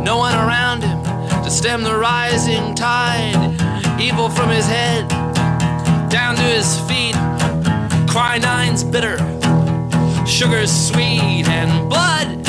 [0.04, 1.02] No one around him
[1.46, 3.56] to stem the rising tide.
[4.02, 5.08] Evil from his head
[6.10, 7.16] down to his feet.
[8.10, 9.18] Quinine's bitter,
[10.26, 12.47] sugar's sweet, and blood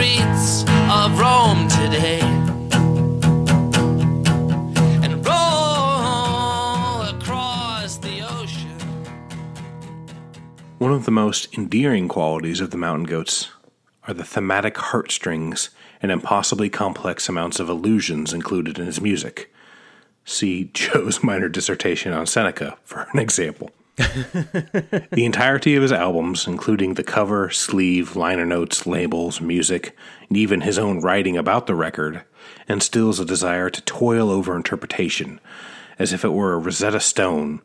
[0.00, 2.20] streets of Rome today.
[10.78, 13.50] One of the most endearing qualities of the Mountain Goats
[14.08, 15.68] are the thematic heartstrings
[16.00, 19.52] and impossibly complex amounts of allusions included in his music.
[20.24, 23.70] See Joe's minor dissertation on Seneca for an example.
[25.10, 29.94] the entirety of his albums, including the cover, sleeve, liner notes, labels, music,
[30.28, 32.22] and even his own writing about the record,
[32.66, 35.38] instills a desire to toil over interpretation,
[35.98, 37.60] as if it were a Rosetta Stone,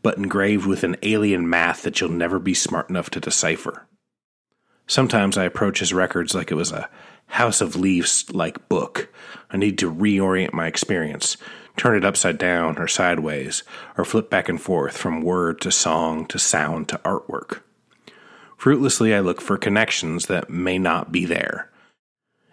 [0.00, 3.88] but engraved with an alien math that you'll never be smart enough to decipher.
[4.86, 6.88] Sometimes I approach his records like it was a
[7.26, 9.12] House of Leaves like book.
[9.50, 11.36] I need to reorient my experience,
[11.76, 13.62] turn it upside down or sideways,
[13.96, 17.60] or flip back and forth from word to song to sound to artwork.
[18.56, 21.70] Fruitlessly, I look for connections that may not be there.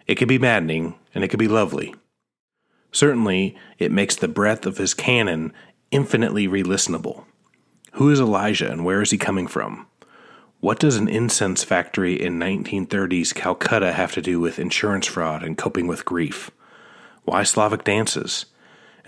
[0.06, 1.94] It could be maddening, and it could be lovely.
[2.92, 5.52] Certainly, it makes the breadth of his canon
[5.90, 7.24] infinitely re listenable.
[7.92, 9.86] Who is Elijah and where is he coming from?
[10.60, 15.56] What does an incense factory in 1930s Calcutta have to do with insurance fraud and
[15.56, 16.50] coping with grief?
[17.24, 18.46] Why Slavic dances?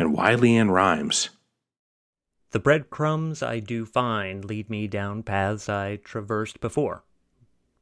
[0.01, 1.29] And why LeAnn Rimes?
[2.53, 7.05] The breadcrumbs I do find lead me down paths I traversed before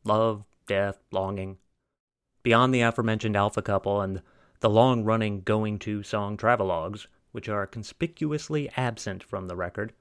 [0.03, 1.59] love, death, longing.
[2.43, 4.21] Beyond the aforementioned Alpha Couple and
[4.59, 9.93] the long running Going To song travelogues, which are conspicuously absent from the record,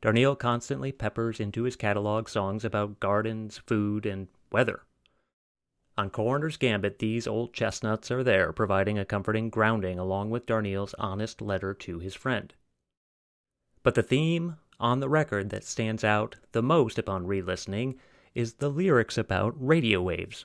[0.00, 4.84] Darnielle constantly peppers into his catalog songs about gardens, food, and weather.
[5.98, 10.94] On Coroner's Gambit, these old chestnuts are there, providing a comforting grounding along with Darnielle's
[10.98, 12.52] honest letter to his friend.
[13.82, 17.98] But the theme on the record that stands out the most upon re listening
[18.34, 20.44] is the lyrics about radio waves.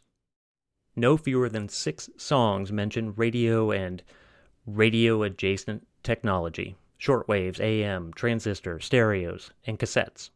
[0.96, 4.04] No fewer than six songs mention radio and
[4.66, 10.30] radio adjacent technology shortwaves, AM, transistors, stereos, and cassettes.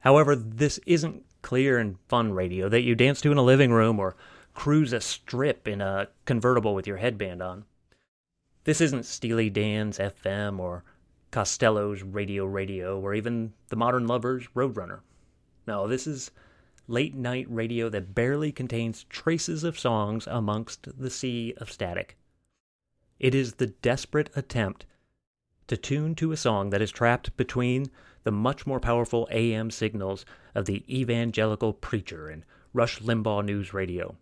[0.00, 4.00] However, this isn't clear and fun radio that you dance to in a living room
[4.00, 4.16] or
[4.54, 7.64] cruise a strip in a convertible with your headband on.
[8.64, 10.84] This isn't Steely Dan's FM or
[11.30, 15.00] Costello's Radio Radio or even the Modern Lovers Roadrunner.
[15.66, 16.30] No, this is
[16.88, 22.16] late night radio that barely contains traces of songs amongst the sea of static.
[23.18, 24.86] It is the desperate attempt
[25.66, 27.90] to tune to a song that is trapped between
[28.24, 34.16] the much more powerful AM signals of the evangelical preacher and Rush Limbaugh News Radio.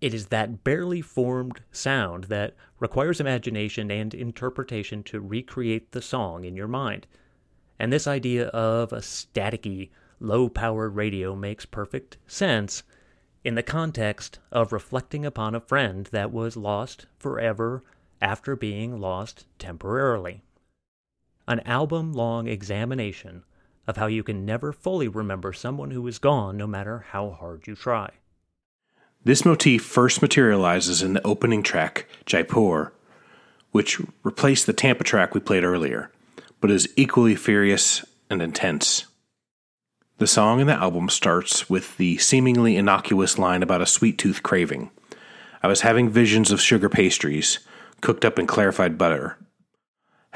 [0.00, 6.44] It is that barely formed sound that requires imagination and interpretation to recreate the song
[6.44, 7.06] in your mind.
[7.78, 9.90] And this idea of a staticky,
[10.20, 12.82] low powered radio makes perfect sense
[13.44, 17.82] in the context of reflecting upon a friend that was lost forever
[18.20, 20.42] after being lost temporarily.
[21.48, 23.42] An album long examination
[23.86, 27.66] of how you can never fully remember someone who is gone no matter how hard
[27.66, 28.10] you try.
[29.24, 32.92] This motif first materializes in the opening track, Jaipur,
[33.70, 36.12] which replaced the Tampa track we played earlier,
[36.60, 39.06] but is equally furious and intense.
[40.18, 44.42] The song in the album starts with the seemingly innocuous line about a sweet tooth
[44.42, 44.90] craving.
[45.62, 47.60] I was having visions of sugar pastries,
[48.02, 49.38] cooked up in clarified butter.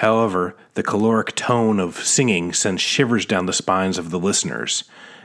[0.03, 4.83] However, the caloric tone of singing sends shivers down the spines of the listeners,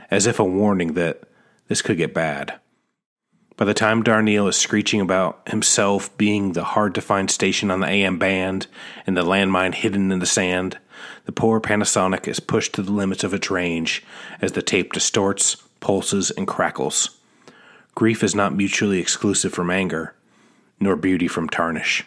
[0.08, 1.24] as if a warning that
[1.66, 2.60] this could get bad.
[3.56, 7.80] By the time Darnielle is screeching about himself being the hard to find station on
[7.80, 8.68] the AM band
[9.04, 10.78] and the landmine hidden in the sand,
[11.24, 14.04] the poor Panasonic is pushed to the limits of its range
[14.40, 17.18] as the tape distorts, pulses, and crackles.
[17.96, 20.14] Grief is not mutually exclusive from anger,
[20.78, 22.06] nor beauty from tarnish.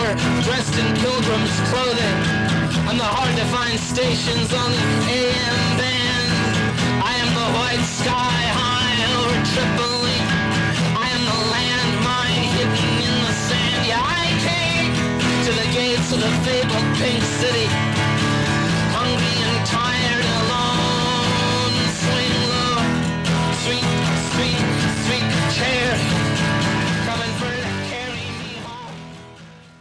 [0.00, 2.16] Killer dressed in pilgrim's clothing.
[2.88, 6.30] I'm the hard to find stations on the AM band.
[7.04, 10.20] I am the white sky high over Tripoli.
[10.96, 13.86] I am the landmine hidden in the sand.
[13.86, 14.92] Yeah, I came
[15.46, 17.99] to the gates of the fabled pink city.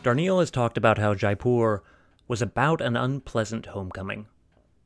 [0.09, 1.83] Darnielle has talked about how Jaipur
[2.27, 4.25] was about an unpleasant homecoming.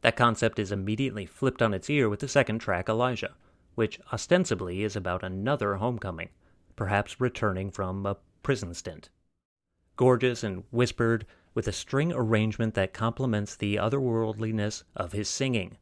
[0.02, 3.34] That concept is immediately flipped on its ear with the second track, Elijah,
[3.76, 6.28] which ostensibly is about another homecoming,
[6.76, 9.12] perhaps returning from a prison stint.
[9.96, 15.78] Gorgeous and whispered, with a string arrangement that complements the otherworldliness of his singing.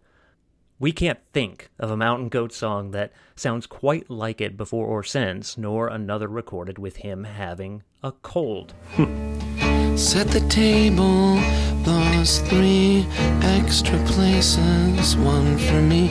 [0.81, 5.03] We can't think of a Mountain Goat song that sounds quite like it before or
[5.03, 8.73] since, nor another recorded with him having a cold.
[8.95, 9.95] Hmm.
[9.95, 11.35] Set the table,
[11.83, 13.05] those three
[13.43, 15.15] extra places.
[15.17, 16.07] One for me,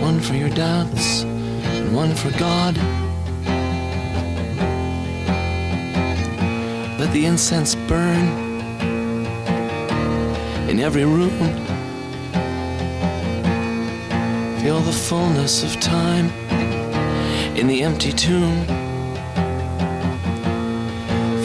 [0.00, 2.78] one for your doubts, and one for God.
[6.98, 8.28] Let the incense burn
[10.70, 11.63] in every room.
[14.64, 16.30] Feel the fullness of time
[17.54, 18.64] in the empty tomb.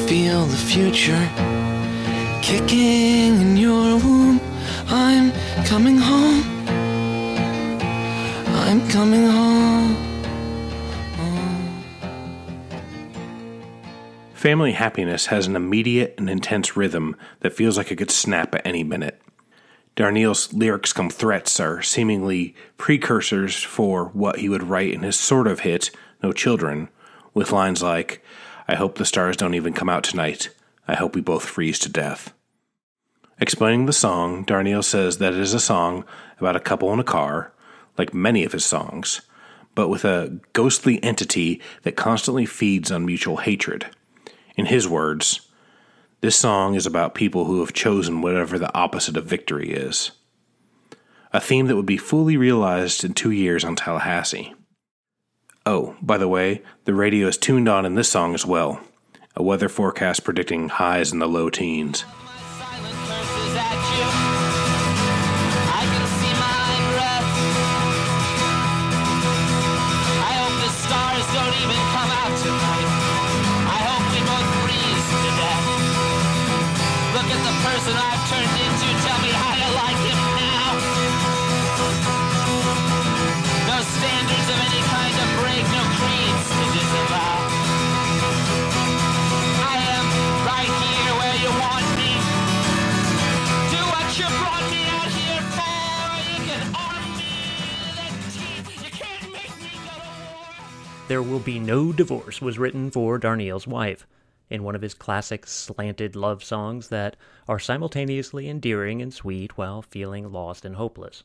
[0.08, 1.30] Feel the future
[2.42, 4.40] kicking in your womb.
[4.88, 5.34] I'm
[5.66, 6.46] coming home.
[8.56, 9.98] I'm coming home.
[14.34, 18.66] Family Happiness has an immediate and intense rhythm that feels like it could snap at
[18.66, 19.22] any minute.
[20.00, 25.46] Darnielle's lyrics come threats are seemingly precursors for what he would write in his sort
[25.46, 25.92] of hit,
[26.24, 26.88] No Children,
[27.34, 28.24] with lines like,
[28.66, 30.56] I hope the stars don't even come out tonight.
[30.88, 32.32] I hope we both freeze to death.
[33.42, 36.06] Explaining the song, Darnielle says that it is a song
[36.40, 37.52] about a couple in a car,
[37.98, 39.20] like many of his songs,
[39.76, 43.88] but with a ghostly entity that constantly feeds on mutual hatred.
[44.56, 45.49] In his words,
[46.22, 50.12] this song is about people who have chosen whatever the opposite of victory is.
[51.32, 54.54] A theme that would be fully realized in two years on Tallahassee.
[55.66, 58.82] Oh, by the way, the radio is tuned on in this song as well.
[59.36, 62.04] A weather forecast predicting highs in the low teens.
[101.10, 104.06] There Will Be No Divorce was written for Darnielle's wife
[104.48, 107.16] in one of his classic slanted love songs that
[107.48, 111.24] are simultaneously endearing and sweet while feeling lost and hopeless.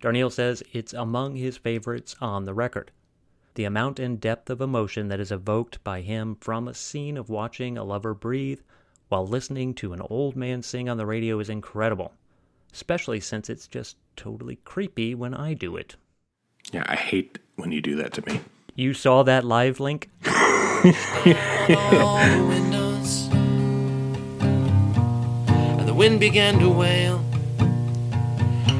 [0.00, 2.90] Darnielle says it's among his favorites on the record.
[3.52, 7.28] The amount and depth of emotion that is evoked by him from a scene of
[7.28, 8.60] watching a lover breathe
[9.10, 12.14] while listening to an old man sing on the radio is incredible,
[12.72, 15.96] especially since it's just totally creepy when I do it.
[16.72, 18.40] Yeah, I hate when you do that to me.
[18.78, 20.08] You saw that live link?
[22.24, 23.28] windows.
[24.38, 27.20] And the wind began to wail.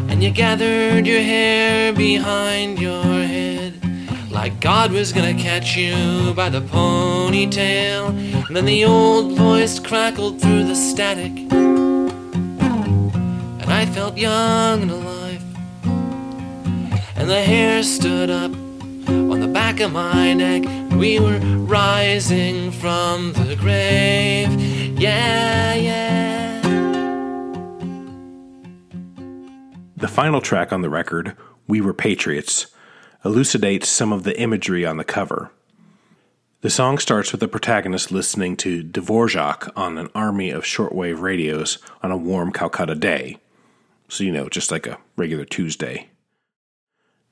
[0.09, 3.83] And you gathered your hair behind your head.
[4.31, 8.11] Like God was gonna catch you by the ponytail.
[8.47, 11.33] And then the old voice crackled through the static.
[11.51, 12.13] And
[13.67, 15.43] I felt young and alive.
[17.17, 18.53] And the hair stood up
[19.09, 20.65] on the back of my neck.
[20.93, 24.51] We were rising from the grave.
[25.01, 26.61] Yeah, yeah.
[29.97, 31.37] The final track on the record,
[31.67, 32.67] We Were Patriots,
[33.25, 35.51] elucidates some of the imagery on the cover.
[36.61, 41.79] The song starts with the protagonist listening to Dvorak on an army of shortwave radios
[42.03, 43.39] on a warm Calcutta day.
[44.09, 46.09] So, you know, just like a regular Tuesday.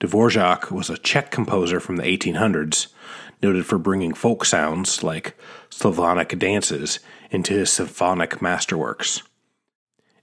[0.01, 2.89] Dvorak was a Czech composer from the 1800s,
[3.43, 5.37] noted for bringing folk sounds like
[5.71, 9.23] Slavonic dances into his symphonic masterworks.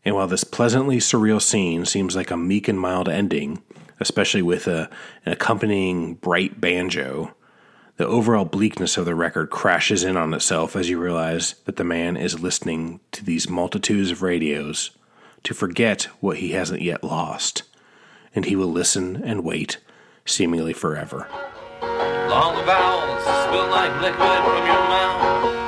[0.05, 3.63] And while this pleasantly surreal scene seems like a meek and mild ending,
[3.99, 4.89] especially with a,
[5.25, 7.33] an accompanying bright banjo,
[7.97, 11.83] the overall bleakness of the record crashes in on itself as you realize that the
[11.83, 14.91] man is listening to these multitudes of radios
[15.43, 17.63] to forget what he hasn't yet lost
[18.35, 19.79] and he will listen and wait,
[20.25, 21.27] seemingly forever.
[21.81, 25.62] Long vowels spill like liquid from your mouth.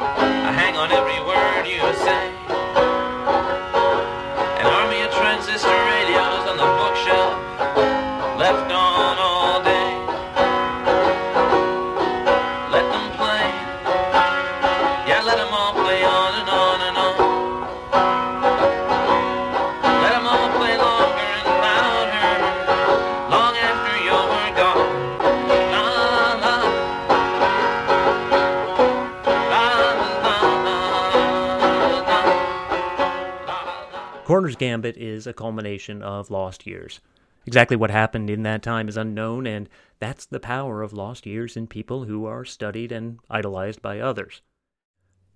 [34.36, 37.00] Coroner's Gambit is a culmination of lost years.
[37.46, 39.70] Exactly what happened in that time is unknown, and
[40.00, 44.42] that's the power of lost years in people who are studied and idolized by others.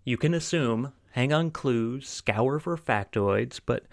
[0.04, 3.86] You can assume, hang on clues, scour for factoids, but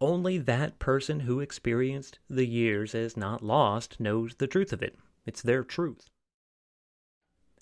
[0.00, 4.96] only that person who experienced the years as not lost knows the truth of it.
[5.26, 6.08] It's their truth.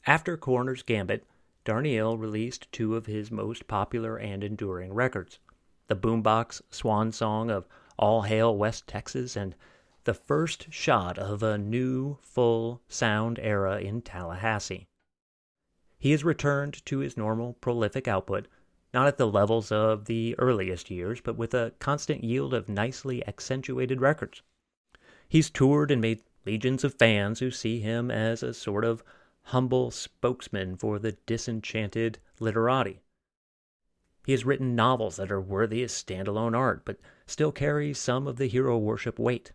[0.07, 1.27] After Coroner's Gambit,
[1.65, 5.41] Darnielle released two of his most popular and enduring records
[5.89, 7.67] the boombox swan song of
[7.99, 9.55] All Hail West Texas and
[10.05, 14.87] the first shot of a new, full sound era in Tallahassee.
[15.99, 18.49] He has returned to his normal prolific output,
[18.93, 23.27] not at the levels of the earliest years, but with a constant yield of nicely
[23.29, 24.43] accentuated records.
[25.29, 29.05] He's toured and made legions of fans who see him as a sort of
[29.43, 33.02] humble spokesman for the disenchanted literati.
[34.25, 38.37] He has written novels that are worthy as standalone art, but still carry some of
[38.37, 39.53] the hero worship weight.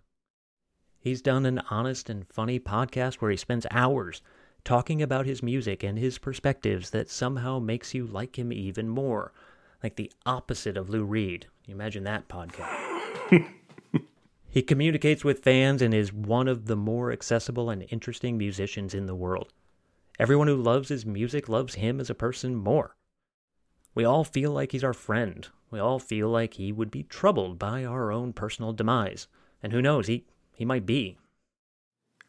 [0.99, 4.21] He's done an honest and funny podcast where he spends hours
[4.65, 9.31] talking about his music and his perspectives that somehow makes you like him even more,
[9.81, 11.47] like the opposite of Lou Reed.
[11.65, 12.75] You imagine that podcast.
[14.49, 19.05] he communicates with fans and is one of the more accessible and interesting musicians in
[19.05, 19.53] the world.
[20.19, 22.96] Everyone who loves his music loves him as a person more.
[23.97, 25.47] We all feel like he's our friend.
[25.71, 29.25] We all feel like he would be troubled by our own personal demise.
[29.63, 30.23] And who knows, he,
[30.53, 31.17] he might be.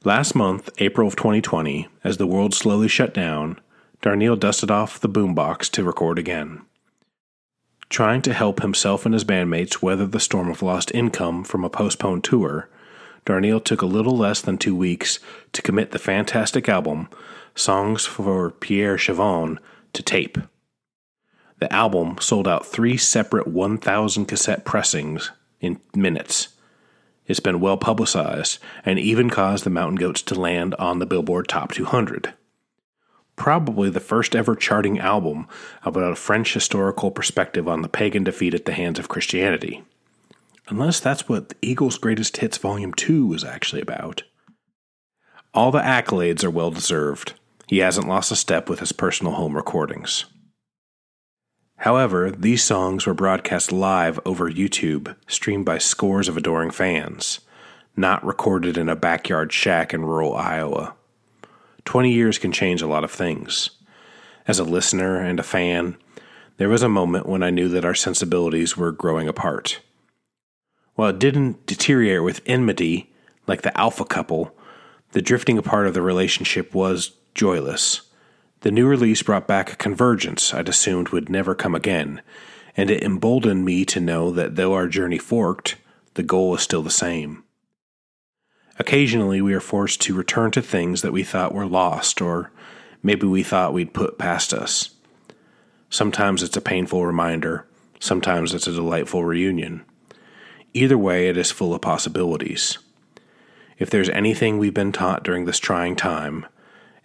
[0.02, 3.60] Last month, April of 2020, as the world slowly shut down,
[4.00, 6.62] Darnielle dusted off the boombox to record again.
[7.90, 11.68] Trying to help himself and his bandmates weather the storm of lost income from a
[11.68, 12.70] postponed tour,
[13.26, 15.18] Darnielle took a little less than two weeks
[15.52, 17.10] to commit the fantastic album,
[17.54, 19.58] Songs for Pierre Chuvin,
[19.92, 20.38] to tape.
[21.60, 26.48] The album sold out three separate 1,000 cassette pressings in minutes.
[27.26, 31.48] It's been well publicized and even caused the Mountain Goats to land on the Billboard
[31.48, 32.32] Top 200.
[33.36, 35.46] Probably the first ever charting album
[35.84, 39.84] about a French historical perspective on the pagan defeat at the hands of Christianity.
[40.68, 44.22] Unless that's what the Eagles' Greatest Hits Volume 2 was actually about.
[45.54, 47.34] All the accolades are well deserved.
[47.66, 50.24] He hasn't lost a step with his personal home recordings.
[51.82, 57.38] However, these songs were broadcast live over YouTube, streamed by scores of adoring fans,
[57.96, 60.94] not recorded in a backyard shack in rural Iowa.
[61.84, 63.70] 20 years can change a lot of things.
[64.48, 65.96] As a listener and a fan,
[66.56, 69.80] there was a moment when I knew that our sensibilities were growing apart.
[70.96, 73.12] While it didn't deteriorate with enmity,
[73.46, 74.52] like the alpha couple,
[75.12, 78.02] the drifting apart of the relationship was joyless.
[78.60, 82.22] The new release brought back a convergence I'd assumed would never come again,
[82.76, 85.76] and it emboldened me to know that though our journey forked,
[86.14, 87.44] the goal was still the same.
[88.78, 92.50] Occasionally, we are forced to return to things that we thought were lost, or
[93.02, 94.90] maybe we thought we'd put past us.
[95.90, 97.66] Sometimes it's a painful reminder,
[98.00, 99.84] sometimes it's a delightful reunion.
[100.74, 102.78] Either way, it is full of possibilities.
[103.78, 106.46] If there's anything we've been taught during this trying time,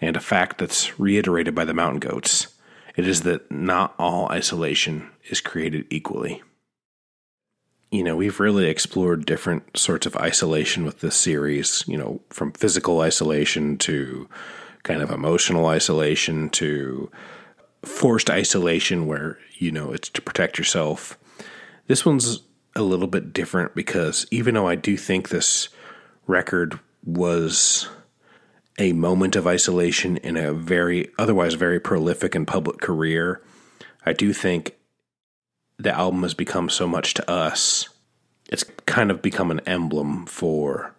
[0.03, 2.47] and a fact that's reiterated by the mountain goats,
[2.95, 6.43] it is that not all isolation is created equally.
[7.91, 12.51] You know, we've really explored different sorts of isolation with this series, you know, from
[12.51, 14.27] physical isolation to
[14.83, 17.09] kind of emotional isolation to
[17.83, 21.17] forced isolation where, you know, it's to protect yourself.
[21.87, 22.41] This one's
[22.75, 25.69] a little bit different because even though I do think this
[26.25, 27.87] record was
[28.79, 33.41] a moment of isolation in a very otherwise very prolific and public career,
[34.05, 34.75] I do think
[35.77, 37.89] the album has become so much to us.
[38.49, 40.93] It's kind of become an emblem for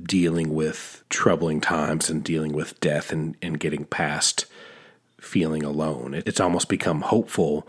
[0.00, 4.46] dealing with troubling times and dealing with death and, and getting past
[5.20, 6.14] feeling alone.
[6.14, 7.68] It's almost become hopeful,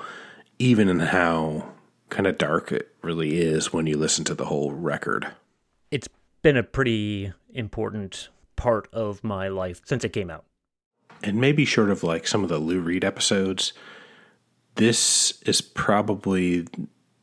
[0.60, 1.70] even in how
[2.10, 5.28] kind of dark it really is when you listen to the whole record.
[5.89, 6.08] It's
[6.42, 8.30] been a pretty important
[8.62, 10.45] part of my life since it came out.
[11.24, 13.74] And maybe short of like some of the Lou Reed episodes,
[14.76, 16.68] this is probably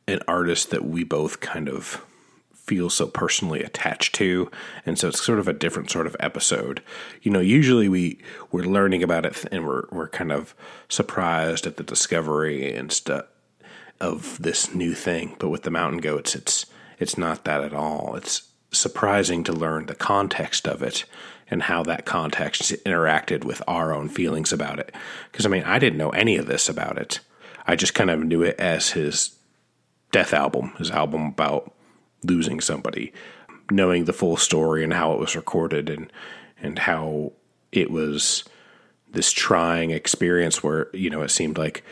[0.05, 2.05] an artist that we both kind of
[2.51, 4.51] feel so personally attached to
[4.85, 6.83] and so it's sort of a different sort of episode
[7.23, 8.19] you know usually we
[8.51, 10.53] we're learning about it and we're we're kind of
[10.87, 13.25] surprised at the discovery and stuff
[13.99, 16.67] of this new thing but with the mountain goats it's
[16.99, 21.05] it's not that at all it's surprising to learn the context of it
[21.49, 24.93] and how that context interacted with our own feelings about it
[25.31, 27.19] because i mean i didn't know any of this about it
[27.65, 29.35] i just kind of knew it as his
[30.11, 31.73] death album his album about
[32.23, 33.13] losing somebody,
[33.71, 36.11] knowing the full story and how it was recorded and
[36.61, 37.31] and how
[37.71, 38.43] it was
[39.11, 41.83] this trying experience where you know it seemed like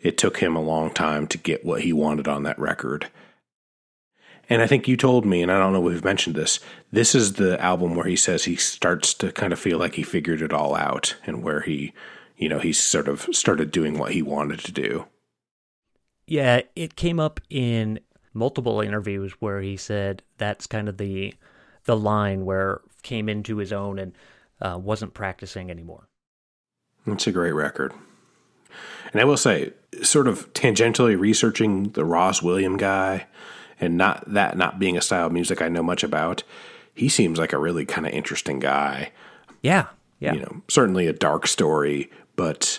[0.00, 3.08] it took him a long time to get what he wanted on that record.
[4.48, 6.60] And I think you told me, and I don't know if we've mentioned this,
[6.92, 10.02] this is the album where he says he starts to kind of feel like he
[10.02, 11.92] figured it all out and where he,
[12.36, 15.06] you know, he sort of started doing what he wanted to do.
[16.26, 18.00] Yeah, it came up in
[18.34, 21.34] multiple interviews where he said that's kind of the
[21.84, 24.12] the line where came into his own and
[24.60, 26.08] uh, wasn't practicing anymore.
[27.06, 27.94] It's a great record.
[29.12, 29.72] And I will say,
[30.02, 33.26] sort of tangentially researching the Rozz William guy
[33.80, 36.42] and not that not being a style of music I know much about,
[36.94, 39.12] he seems like a really kind of interesting guy.
[39.62, 39.86] Yeah.
[40.18, 40.32] Yeah.
[40.34, 42.78] You know, certainly a dark story, but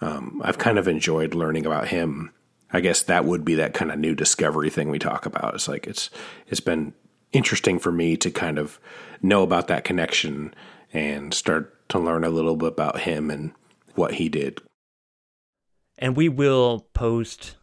[0.00, 2.32] um, I've kind of enjoyed learning about him
[2.70, 5.54] I guess that would be that kind of new discovery thing we talk about.
[5.54, 6.10] It's like it's
[6.48, 6.92] it's been
[7.32, 8.78] interesting for me to kind of
[9.22, 10.54] know about that connection
[10.92, 13.52] and start to learn a little bit about him and
[13.94, 14.60] what he did.
[15.98, 17.56] And we will post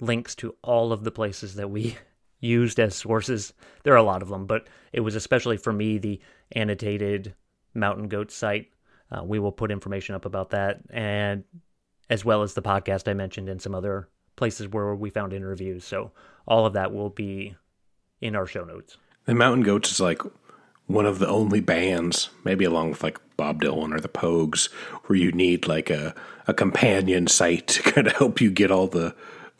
[0.00, 1.96] links to all of the places that we
[2.44, 3.52] used as sources.
[3.82, 6.20] There are a lot of them, but it was especially for me the
[6.52, 7.34] annotated
[7.74, 8.70] Mountain Goat site.
[9.10, 11.44] Uh, we will put information up about that, and
[12.10, 15.84] as well as the podcast I mentioned and some other places where we found interviews.
[15.84, 16.12] So
[16.46, 17.56] all of that will be
[18.20, 18.96] in our show notes.
[19.26, 20.22] The Mountain Goats is like
[20.86, 24.70] one of the only bands, maybe along with like Bob Dylan or the Pogues,
[25.04, 26.14] where you need like a,
[26.46, 29.14] a companion site to kind of help you get all the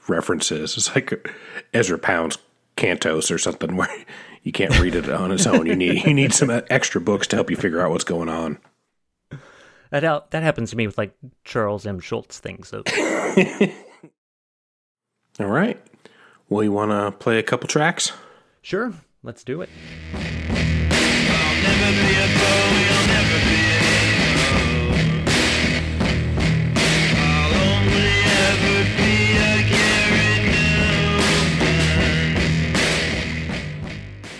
[0.08, 0.76] references.
[0.76, 1.30] It's like
[1.72, 2.38] Ezra Pound's
[2.76, 4.04] Cantos or something where
[4.42, 5.66] you can't read it on its own.
[5.66, 8.58] You need you need some extra books to help you figure out what's going on.
[9.90, 11.14] That that happens to me with like
[11.44, 12.00] Charles M.
[12.00, 12.68] Schulz things.
[12.68, 12.82] So.
[15.40, 15.80] All right.
[16.48, 18.12] Well, you want to play a couple tracks?
[18.62, 18.92] Sure.
[19.22, 19.70] Let's do it.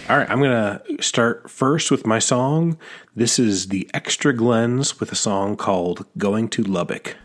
[0.07, 2.76] All right, I'm going to start first with my song.
[3.16, 7.16] This is the Extra Glenns with a song called Going to Lubbock.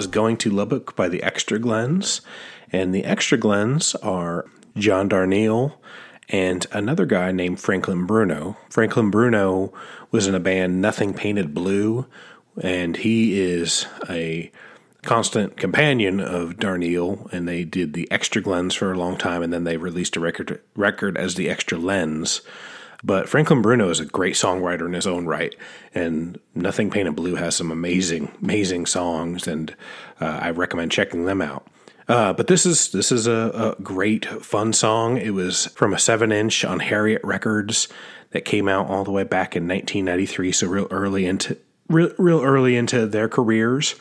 [0.00, 2.22] Was Going to Lubbock by the Extra Glenns.
[2.72, 5.74] And the Extra Glenns are John Darnielle
[6.30, 8.56] and another guy named Franklin Bruno.
[8.70, 9.74] Franklin Bruno
[10.10, 12.06] was in a band Nothing Painted Blue,
[12.62, 14.50] and he is a
[15.02, 19.52] constant companion of Darnielle, and they did the Extra Glenns for a long time, and
[19.52, 22.40] then they released a record record as the Extra Lens.
[23.02, 25.54] But Franklin Bruno is a great songwriter in his own right,
[25.94, 29.74] and Nothing Painted Blue has some amazing, amazing songs, and
[30.20, 31.66] uh, I recommend checking them out.
[32.08, 35.16] Uh, but this is this is a, a great fun song.
[35.16, 37.88] It was from a seven inch on Harriet Records
[38.30, 41.56] that came out all the way back in 1993, so real early into
[41.88, 43.94] real, real early into their careers,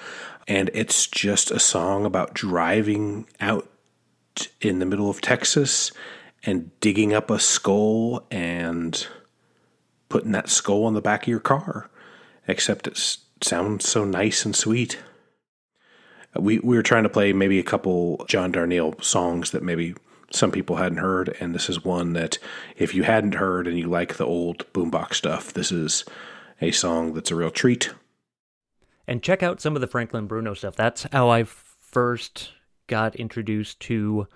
[0.47, 3.69] and it's just a song about driving out
[4.59, 5.91] in the middle of Texas
[6.43, 9.07] and digging up a skull and
[10.07, 11.89] putting that skull on the back of your car.
[12.47, 14.99] Except it sounds so nice and sweet.
[16.35, 19.95] We we were trying to play maybe a couple John Darnielle songs that maybe
[20.31, 22.37] some people hadn't heard, and this is one that
[22.77, 26.05] if you hadn't heard and you like the old boombox stuff, this is
[26.61, 27.91] a song that's a real treat.
[29.07, 30.75] and check out some of the Franklin Bruno stuff.
[30.75, 32.51] That's how I first
[32.85, 34.27] got introduced to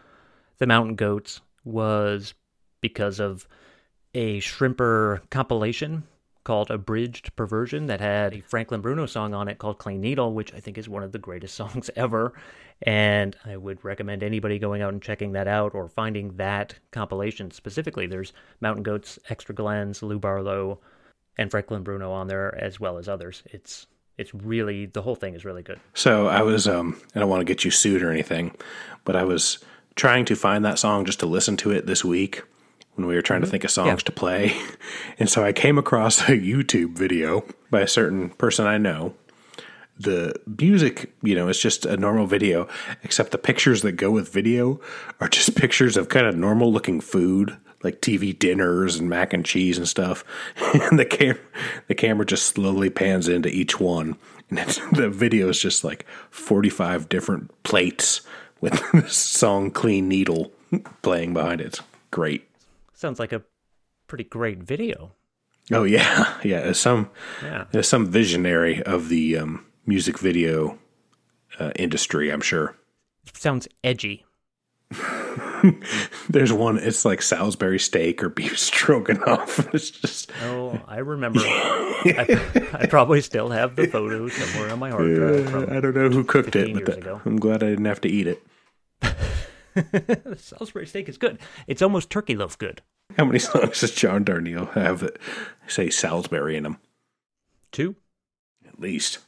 [0.58, 2.34] the Mountain Goats was
[2.82, 3.47] because of
[4.14, 6.03] a Shrimper compilation
[6.43, 10.53] called Abridged Perversion that had a Franklin Bruno song on it called Clean Needle, which
[10.53, 12.34] I think is one of the greatest songs ever.
[12.82, 17.51] And I would recommend anybody going out and checking that out or finding that compilation
[17.51, 18.07] specifically.
[18.07, 20.80] There's Mountain Goats, Extra Glenns, Lou Barlow,
[21.38, 23.43] and Franklin Bruno on there, as well as others.
[23.45, 23.88] It's
[24.18, 25.80] it's really the whole thing is really good.
[25.93, 28.55] So I was um I don't want to get you sued or anything,
[29.05, 29.59] but I was
[29.95, 32.43] trying to find that song just to listen to it this week
[32.95, 33.51] when we were trying to mm-hmm.
[33.51, 33.95] think of songs Yeah.
[33.95, 34.55] to play.
[35.19, 39.13] And so I came across a YouTube video by a certain person I know.
[39.97, 42.67] The music, you know, is just a normal video,
[43.03, 44.81] except the pictures that go with video
[45.19, 49.45] are just pictures of kind of normal looking food, like TV dinners and mac and
[49.45, 50.25] cheese and stuff.
[50.73, 51.37] And the cam
[51.87, 54.17] the camera just slowly pans into each one.
[54.49, 58.21] And it's, the video is just like 45 different plates
[58.64, 60.51] with this song Clean Needle
[61.01, 61.82] playing behind it.
[62.11, 62.49] Great.
[62.93, 63.41] Sounds like a
[64.07, 65.11] pretty great video.
[65.72, 66.72] Oh yeah, yeah.
[66.72, 67.09] Some
[67.43, 67.66] Yeah.
[67.82, 70.80] some visionary of the um, music video
[71.59, 72.76] uh, industry, I'm sure.
[73.34, 74.26] Sounds edgy.
[76.30, 79.74] There's one, it's like Salisbury steak or beef stroganoff.
[79.74, 81.39] It's just, Oh, I remember.
[81.43, 85.70] I, I probably still have the photo somewhere on my hard drive.
[85.72, 88.28] I don't know who cooked it, but that- I'm glad I didn't have to eat
[88.28, 88.45] it.
[90.38, 91.39] Salisbury steak is good.
[91.68, 92.82] It's almost turkey loaf good.
[93.18, 95.18] How many songs does John Darnielle have that
[95.68, 96.78] say Salisbury in them?
[97.72, 97.95] Two.
[98.68, 99.20] At least.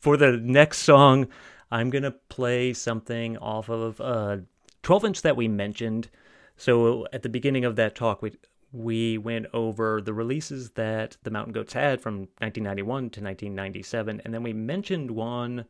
[0.00, 1.28] For the next song,
[1.70, 4.38] I'm gonna play something off of uh,
[4.82, 6.08] 12 inch that we mentioned.
[6.56, 8.32] So at the beginning of that talk, we
[8.72, 14.34] we went over the releases that the Mountain Goats had from 1991 to 1997, and
[14.34, 15.64] then we mentioned one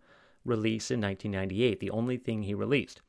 [0.44, 3.02] release in 1998, the only thing he released.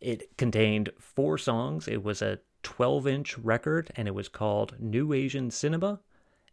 [0.00, 1.86] It contained four songs.
[1.86, 6.00] It was a 12 inch record, and it was called New Asian Cinema.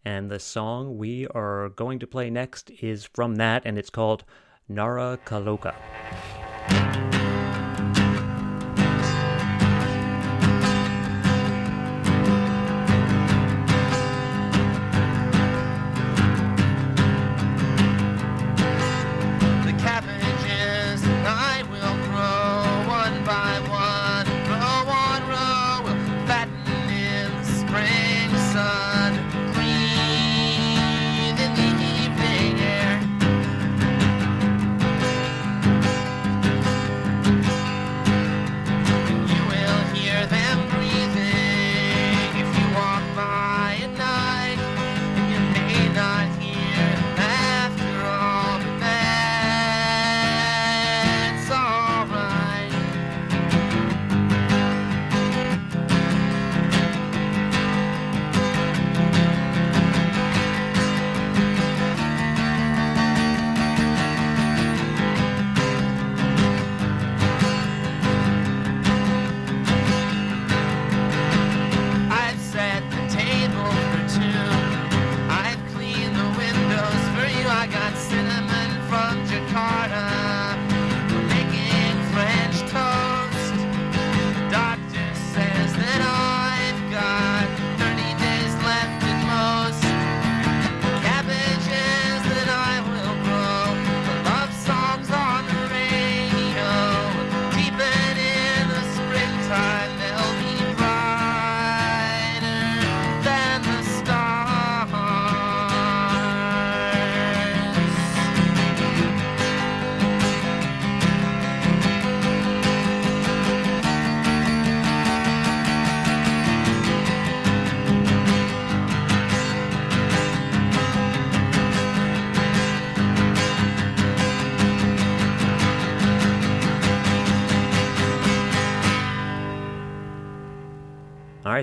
[0.04, 4.24] And the song we are going to play next is from that, and it's called
[4.70, 5.76] Nara Kaloka.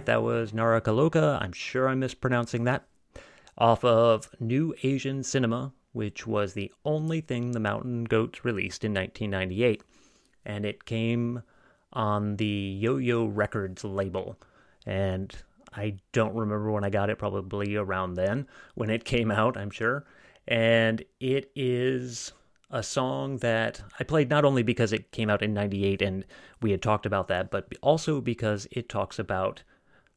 [0.04, 1.40] Right, that was Nara Kaloka.
[1.40, 2.84] I'm sure I'm mispronouncing that.
[3.56, 8.92] Off of New Asian Cinema, which was the only thing the Mountain Goats released in
[8.92, 9.82] 1998.
[10.44, 11.42] And it came
[11.94, 14.38] on the Yo Yo Records label.
[14.84, 15.34] And
[15.74, 19.70] I don't remember when I got it, probably around then when it came out, I'm
[19.70, 20.04] sure.
[20.46, 22.32] And it is
[22.70, 26.26] a song that I played not only because it came out in 98 and
[26.60, 29.62] we had talked about that, but also because it talks about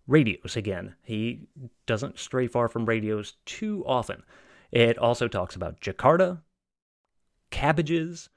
[0.08, 0.96] radios again.
[1.04, 1.48] He
[1.86, 4.24] doesn't stray far from radios too often.
[4.72, 6.40] It also talks about Jakarta,
[7.52, 8.30] cabbages,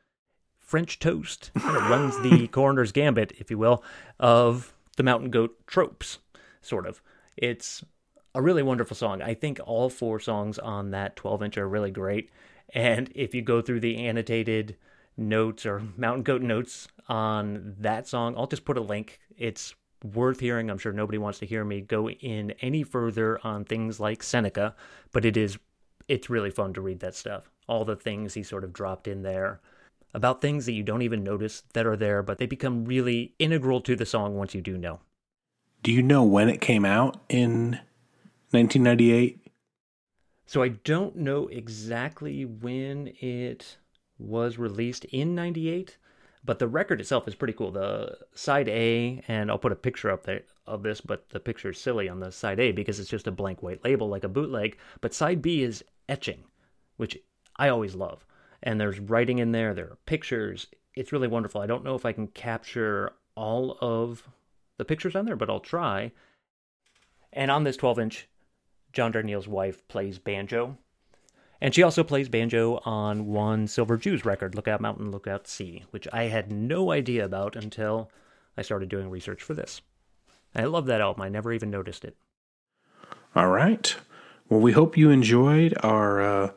[0.59, 3.83] French toast, kind of runs the coroner's gambit, if you will,
[4.19, 6.19] of the mountain goat tropes,
[6.61, 7.01] sort of.
[7.37, 7.85] It's
[8.35, 9.23] a really wonderful song.
[9.23, 12.31] I think all four songs on that 12 inch are really great.
[12.75, 14.77] And if you go through the annotated
[15.17, 19.19] notes or mountain goat notes on that song, I'll just put a link.
[19.37, 20.71] It's worth hearing.
[20.71, 24.75] I'm sure nobody wants to hear me go in any further on things like Seneca,
[25.13, 25.59] but it is
[26.09, 27.51] it's really fun to read that stuff.
[27.69, 29.61] All the things he sort of dropped in there
[30.13, 33.81] about things that you don't even notice that are there, but they become really integral
[33.83, 35.01] to the song once you do know.
[35.83, 37.79] Do you know when it came out in
[38.51, 39.47] 1998?
[40.47, 43.77] So I don't know exactly when it
[44.19, 45.97] was released in 98,
[46.45, 47.71] but the record itself is pretty cool.
[47.71, 51.71] The side A, and I'll put a picture up there of this, but the picture
[51.71, 54.29] is silly on the side A because it's just a blank white label like a
[54.29, 54.79] bootleg.
[55.01, 56.45] But side B is etching,
[56.97, 57.19] which
[57.57, 58.25] I always love.
[58.63, 60.67] And there's writing in there, there are pictures.
[60.95, 61.61] It's really wonderful.
[61.61, 64.27] I don't know if I can capture all of
[64.79, 66.13] the pictures on there, but I'll try.
[67.33, 68.29] And on this 12 inch,
[68.93, 70.79] John Darnielle's wife plays banjo.
[71.61, 76.09] And she also plays banjo on one Silver Jews record, Lookout Mountain, Lookout Sea, which
[76.13, 78.11] I had no idea about until
[78.57, 79.83] I started doing research for this.
[80.55, 81.23] I love that album.
[81.23, 82.17] I never even noticed it.
[83.37, 83.95] All right.
[84.49, 86.51] Well, we hope you enjoyed our uh,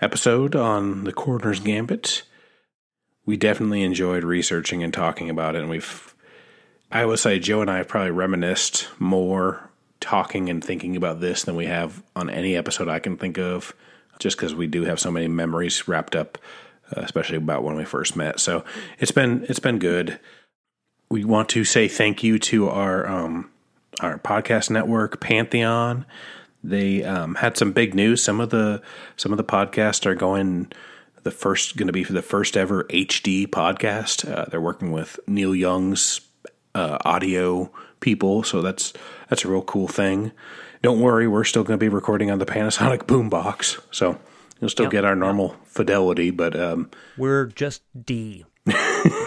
[0.00, 2.22] episode on the Coroner's Gambit.
[3.26, 6.14] We definitely enjoyed researching and talking about it, and we've.
[6.90, 11.42] I would say Joe and I have probably reminisced more talking and thinking about this
[11.42, 13.74] than we have on any episode I can think of,
[14.18, 16.38] just because we do have so many memories wrapped up,
[16.96, 18.40] uh, especially about when we first met.
[18.40, 18.64] So
[18.98, 20.18] it's been it's been good.
[21.10, 23.50] We want to say thank you to our um,
[24.00, 26.06] our podcast network Pantheon.
[26.64, 28.22] They um, had some big news.
[28.22, 28.82] Some of the
[29.16, 30.72] some of the podcasts are going
[31.26, 34.30] the first going to be for the first ever HD podcast.
[34.30, 36.20] Uh, they're working with Neil Young's
[36.74, 38.92] uh, audio people, so that's
[39.28, 40.30] that's a real cool thing.
[40.86, 44.20] Don't worry, we're still going to be recording on the Panasonic boombox, so
[44.60, 44.92] you'll still Yep.
[44.92, 46.30] get our normal fidelity.
[46.30, 48.44] But um, We're just D.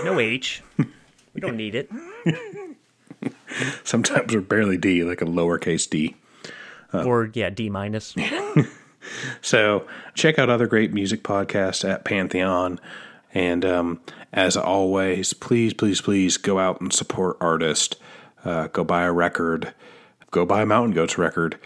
[0.05, 0.63] no H.
[0.77, 1.91] We don't need it.
[3.83, 6.15] sometimes we're barely D, like a lowercase D.
[6.93, 8.15] or, yeah, D minus.
[9.41, 12.79] So check out other great music podcasts at Pantheon.
[13.33, 13.99] And um,
[14.31, 17.97] as always, please, please, please go out and support artists.
[18.45, 19.73] Uh, go buy a record.
[20.31, 21.59] Go buy Mountain Goats record.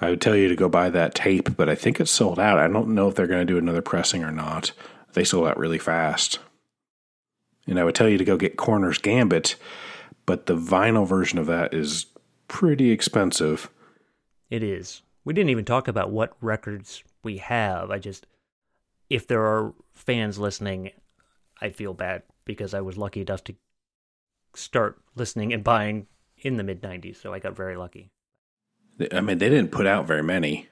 [0.00, 2.58] I would tell you to go buy that tape, but I think it's sold out.
[2.58, 4.72] I don't know if they're going to do another pressing or not.
[5.12, 6.38] They sold out really fast.
[7.66, 9.56] And I would tell you to go get Coroner's Gambit,
[10.24, 12.06] but the vinyl version of that is
[12.46, 13.70] pretty expensive.
[14.50, 15.02] It is.
[15.24, 17.90] We didn't even talk about what records we have.
[17.90, 18.26] I just,
[19.10, 20.90] if there are fans listening,
[21.60, 23.54] I feel bad because I was lucky enough to
[24.54, 26.06] start listening and buying
[26.40, 28.10] in the mid 90s, so I got very lucky.
[29.12, 30.68] I mean, they didn't put out very many.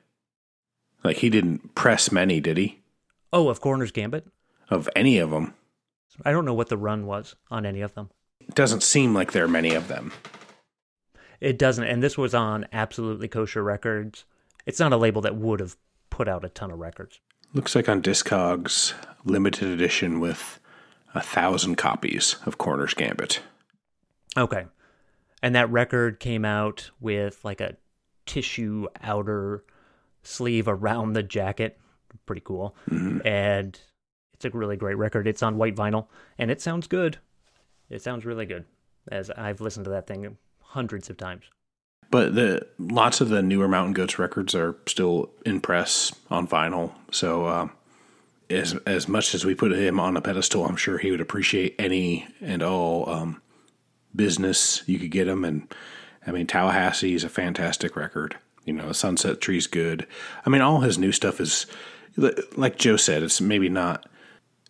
[1.04, 2.80] Like, he didn't press many, did he?
[3.32, 4.26] Oh, of Coroner's Gambit?
[4.68, 5.54] Of any of them.
[6.24, 8.10] I don't know what the run was on any of them.
[8.40, 10.12] It doesn't seem like there are many of them.
[11.40, 14.24] It doesn't, and this was on Absolutely Kosher Records.
[14.64, 15.76] It's not a label that would have
[16.10, 17.20] put out a ton of records.
[17.52, 18.94] Looks like on Discogs,
[19.24, 20.58] limited edition with
[21.14, 23.40] a thousand copies of Coroner's Gambit.
[24.36, 24.66] Okay.
[25.46, 27.76] And that record came out with like a
[28.26, 29.62] tissue outer
[30.24, 31.78] sleeve around the jacket.
[32.26, 32.74] Pretty cool.
[33.24, 33.78] And
[34.34, 35.28] it's a really great record.
[35.28, 37.18] It's on white vinyl and it sounds good.
[37.88, 38.64] It sounds really good.
[39.06, 41.44] As I've listened to that thing hundreds of times.
[42.10, 46.92] But the lots of the newer Mountain Goats records are still in press on vinyl.
[47.12, 47.70] So um,
[48.50, 51.76] as as much as we put him on a pedestal, I'm sure he would appreciate
[51.78, 53.42] any and all um,
[54.16, 55.44] business you could get them.
[55.44, 55.72] And
[56.26, 58.36] I mean, Tallahassee is a fantastic record.
[58.64, 60.06] You know, Sunset Tree's good.
[60.44, 61.66] I mean, all his new stuff is
[62.56, 63.22] like Joe said.
[63.22, 64.08] It's maybe not.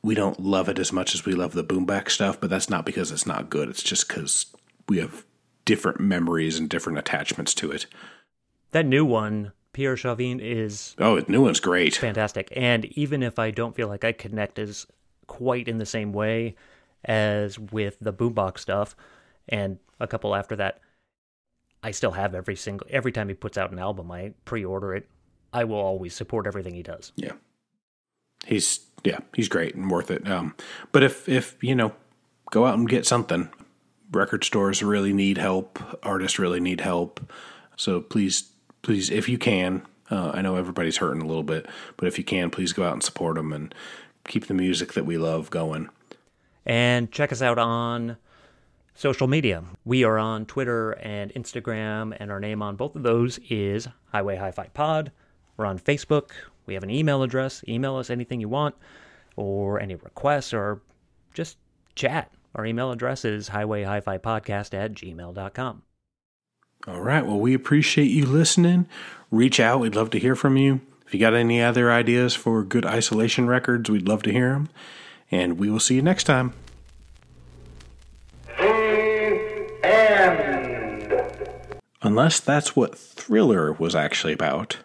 [0.03, 2.85] We don't love it as much as we love the boomback stuff, but that's not
[2.85, 3.69] because it's not good.
[3.69, 4.47] It's just because
[4.89, 5.25] we have
[5.65, 7.87] different memories and different attachments to it.
[8.71, 11.97] That new one, Pierre Chuvin, is Oh, the new one's great.
[11.97, 12.53] fantastic.
[12.55, 14.87] And even if I don't feel like I connect as
[15.27, 16.55] quite in the same way
[17.05, 18.95] as with the boombox stuff,
[19.49, 20.81] and a couple after that,
[21.83, 25.09] I still have every single every time he puts out an album, I pre-order it.
[25.53, 27.13] I will always support everything he does.
[27.17, 27.33] Yeah,
[28.45, 30.29] he's yeah he's great and worth it.
[30.29, 30.55] Um,
[30.93, 31.93] but if if you know,
[32.51, 33.51] go out and get something.
[34.13, 35.81] Record stores really need help.
[36.05, 37.21] Artists really need help.
[37.77, 38.51] So please,
[38.83, 41.67] please, if you can, uh, I know everybody's hurting a little bit,
[41.97, 43.75] but if you can, please go out and support them and
[44.27, 45.89] keep the music that we love going.
[46.65, 48.17] And check us out on
[48.97, 49.63] social media.
[49.85, 54.37] We are on Twitter and Instagram, and our name on both of those is Highway
[54.37, 55.13] Hi Fi Pod.
[55.57, 56.31] We're on Facebook.
[56.65, 57.63] We have an email address.
[57.69, 58.75] Email us anything you want,
[59.37, 60.81] or any requests, or
[61.35, 61.59] just
[61.95, 62.33] chat.
[62.55, 65.83] Our email address is highwayhifipodcast at gmail.com.
[66.89, 67.25] All right.
[67.25, 68.87] Well, we appreciate you listening.
[69.31, 69.81] Reach out.
[69.81, 70.81] We'd love to hear from you.
[71.07, 74.69] If you got any other ideas for good isolation records, we'd love to hear them.
[75.31, 76.55] And we will see you next time.
[82.07, 84.77] Unless that's what Thriller was actually about.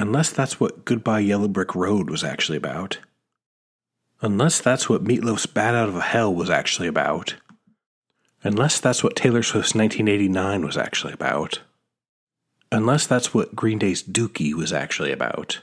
[0.00, 2.98] Unless that's what Goodbye Yellow Brick Road was actually about.
[4.20, 7.36] Unless that's what Meatloaf's Bat Out of Hell was actually about.
[8.42, 11.60] Unless that's what Taylor Swift's 1989 was actually about.
[12.72, 15.60] Unless that's what Green Day's Dookie was actually about.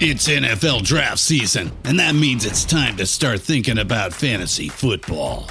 [0.00, 5.50] It's NFL draft season, and that means it's time to start thinking about fantasy football.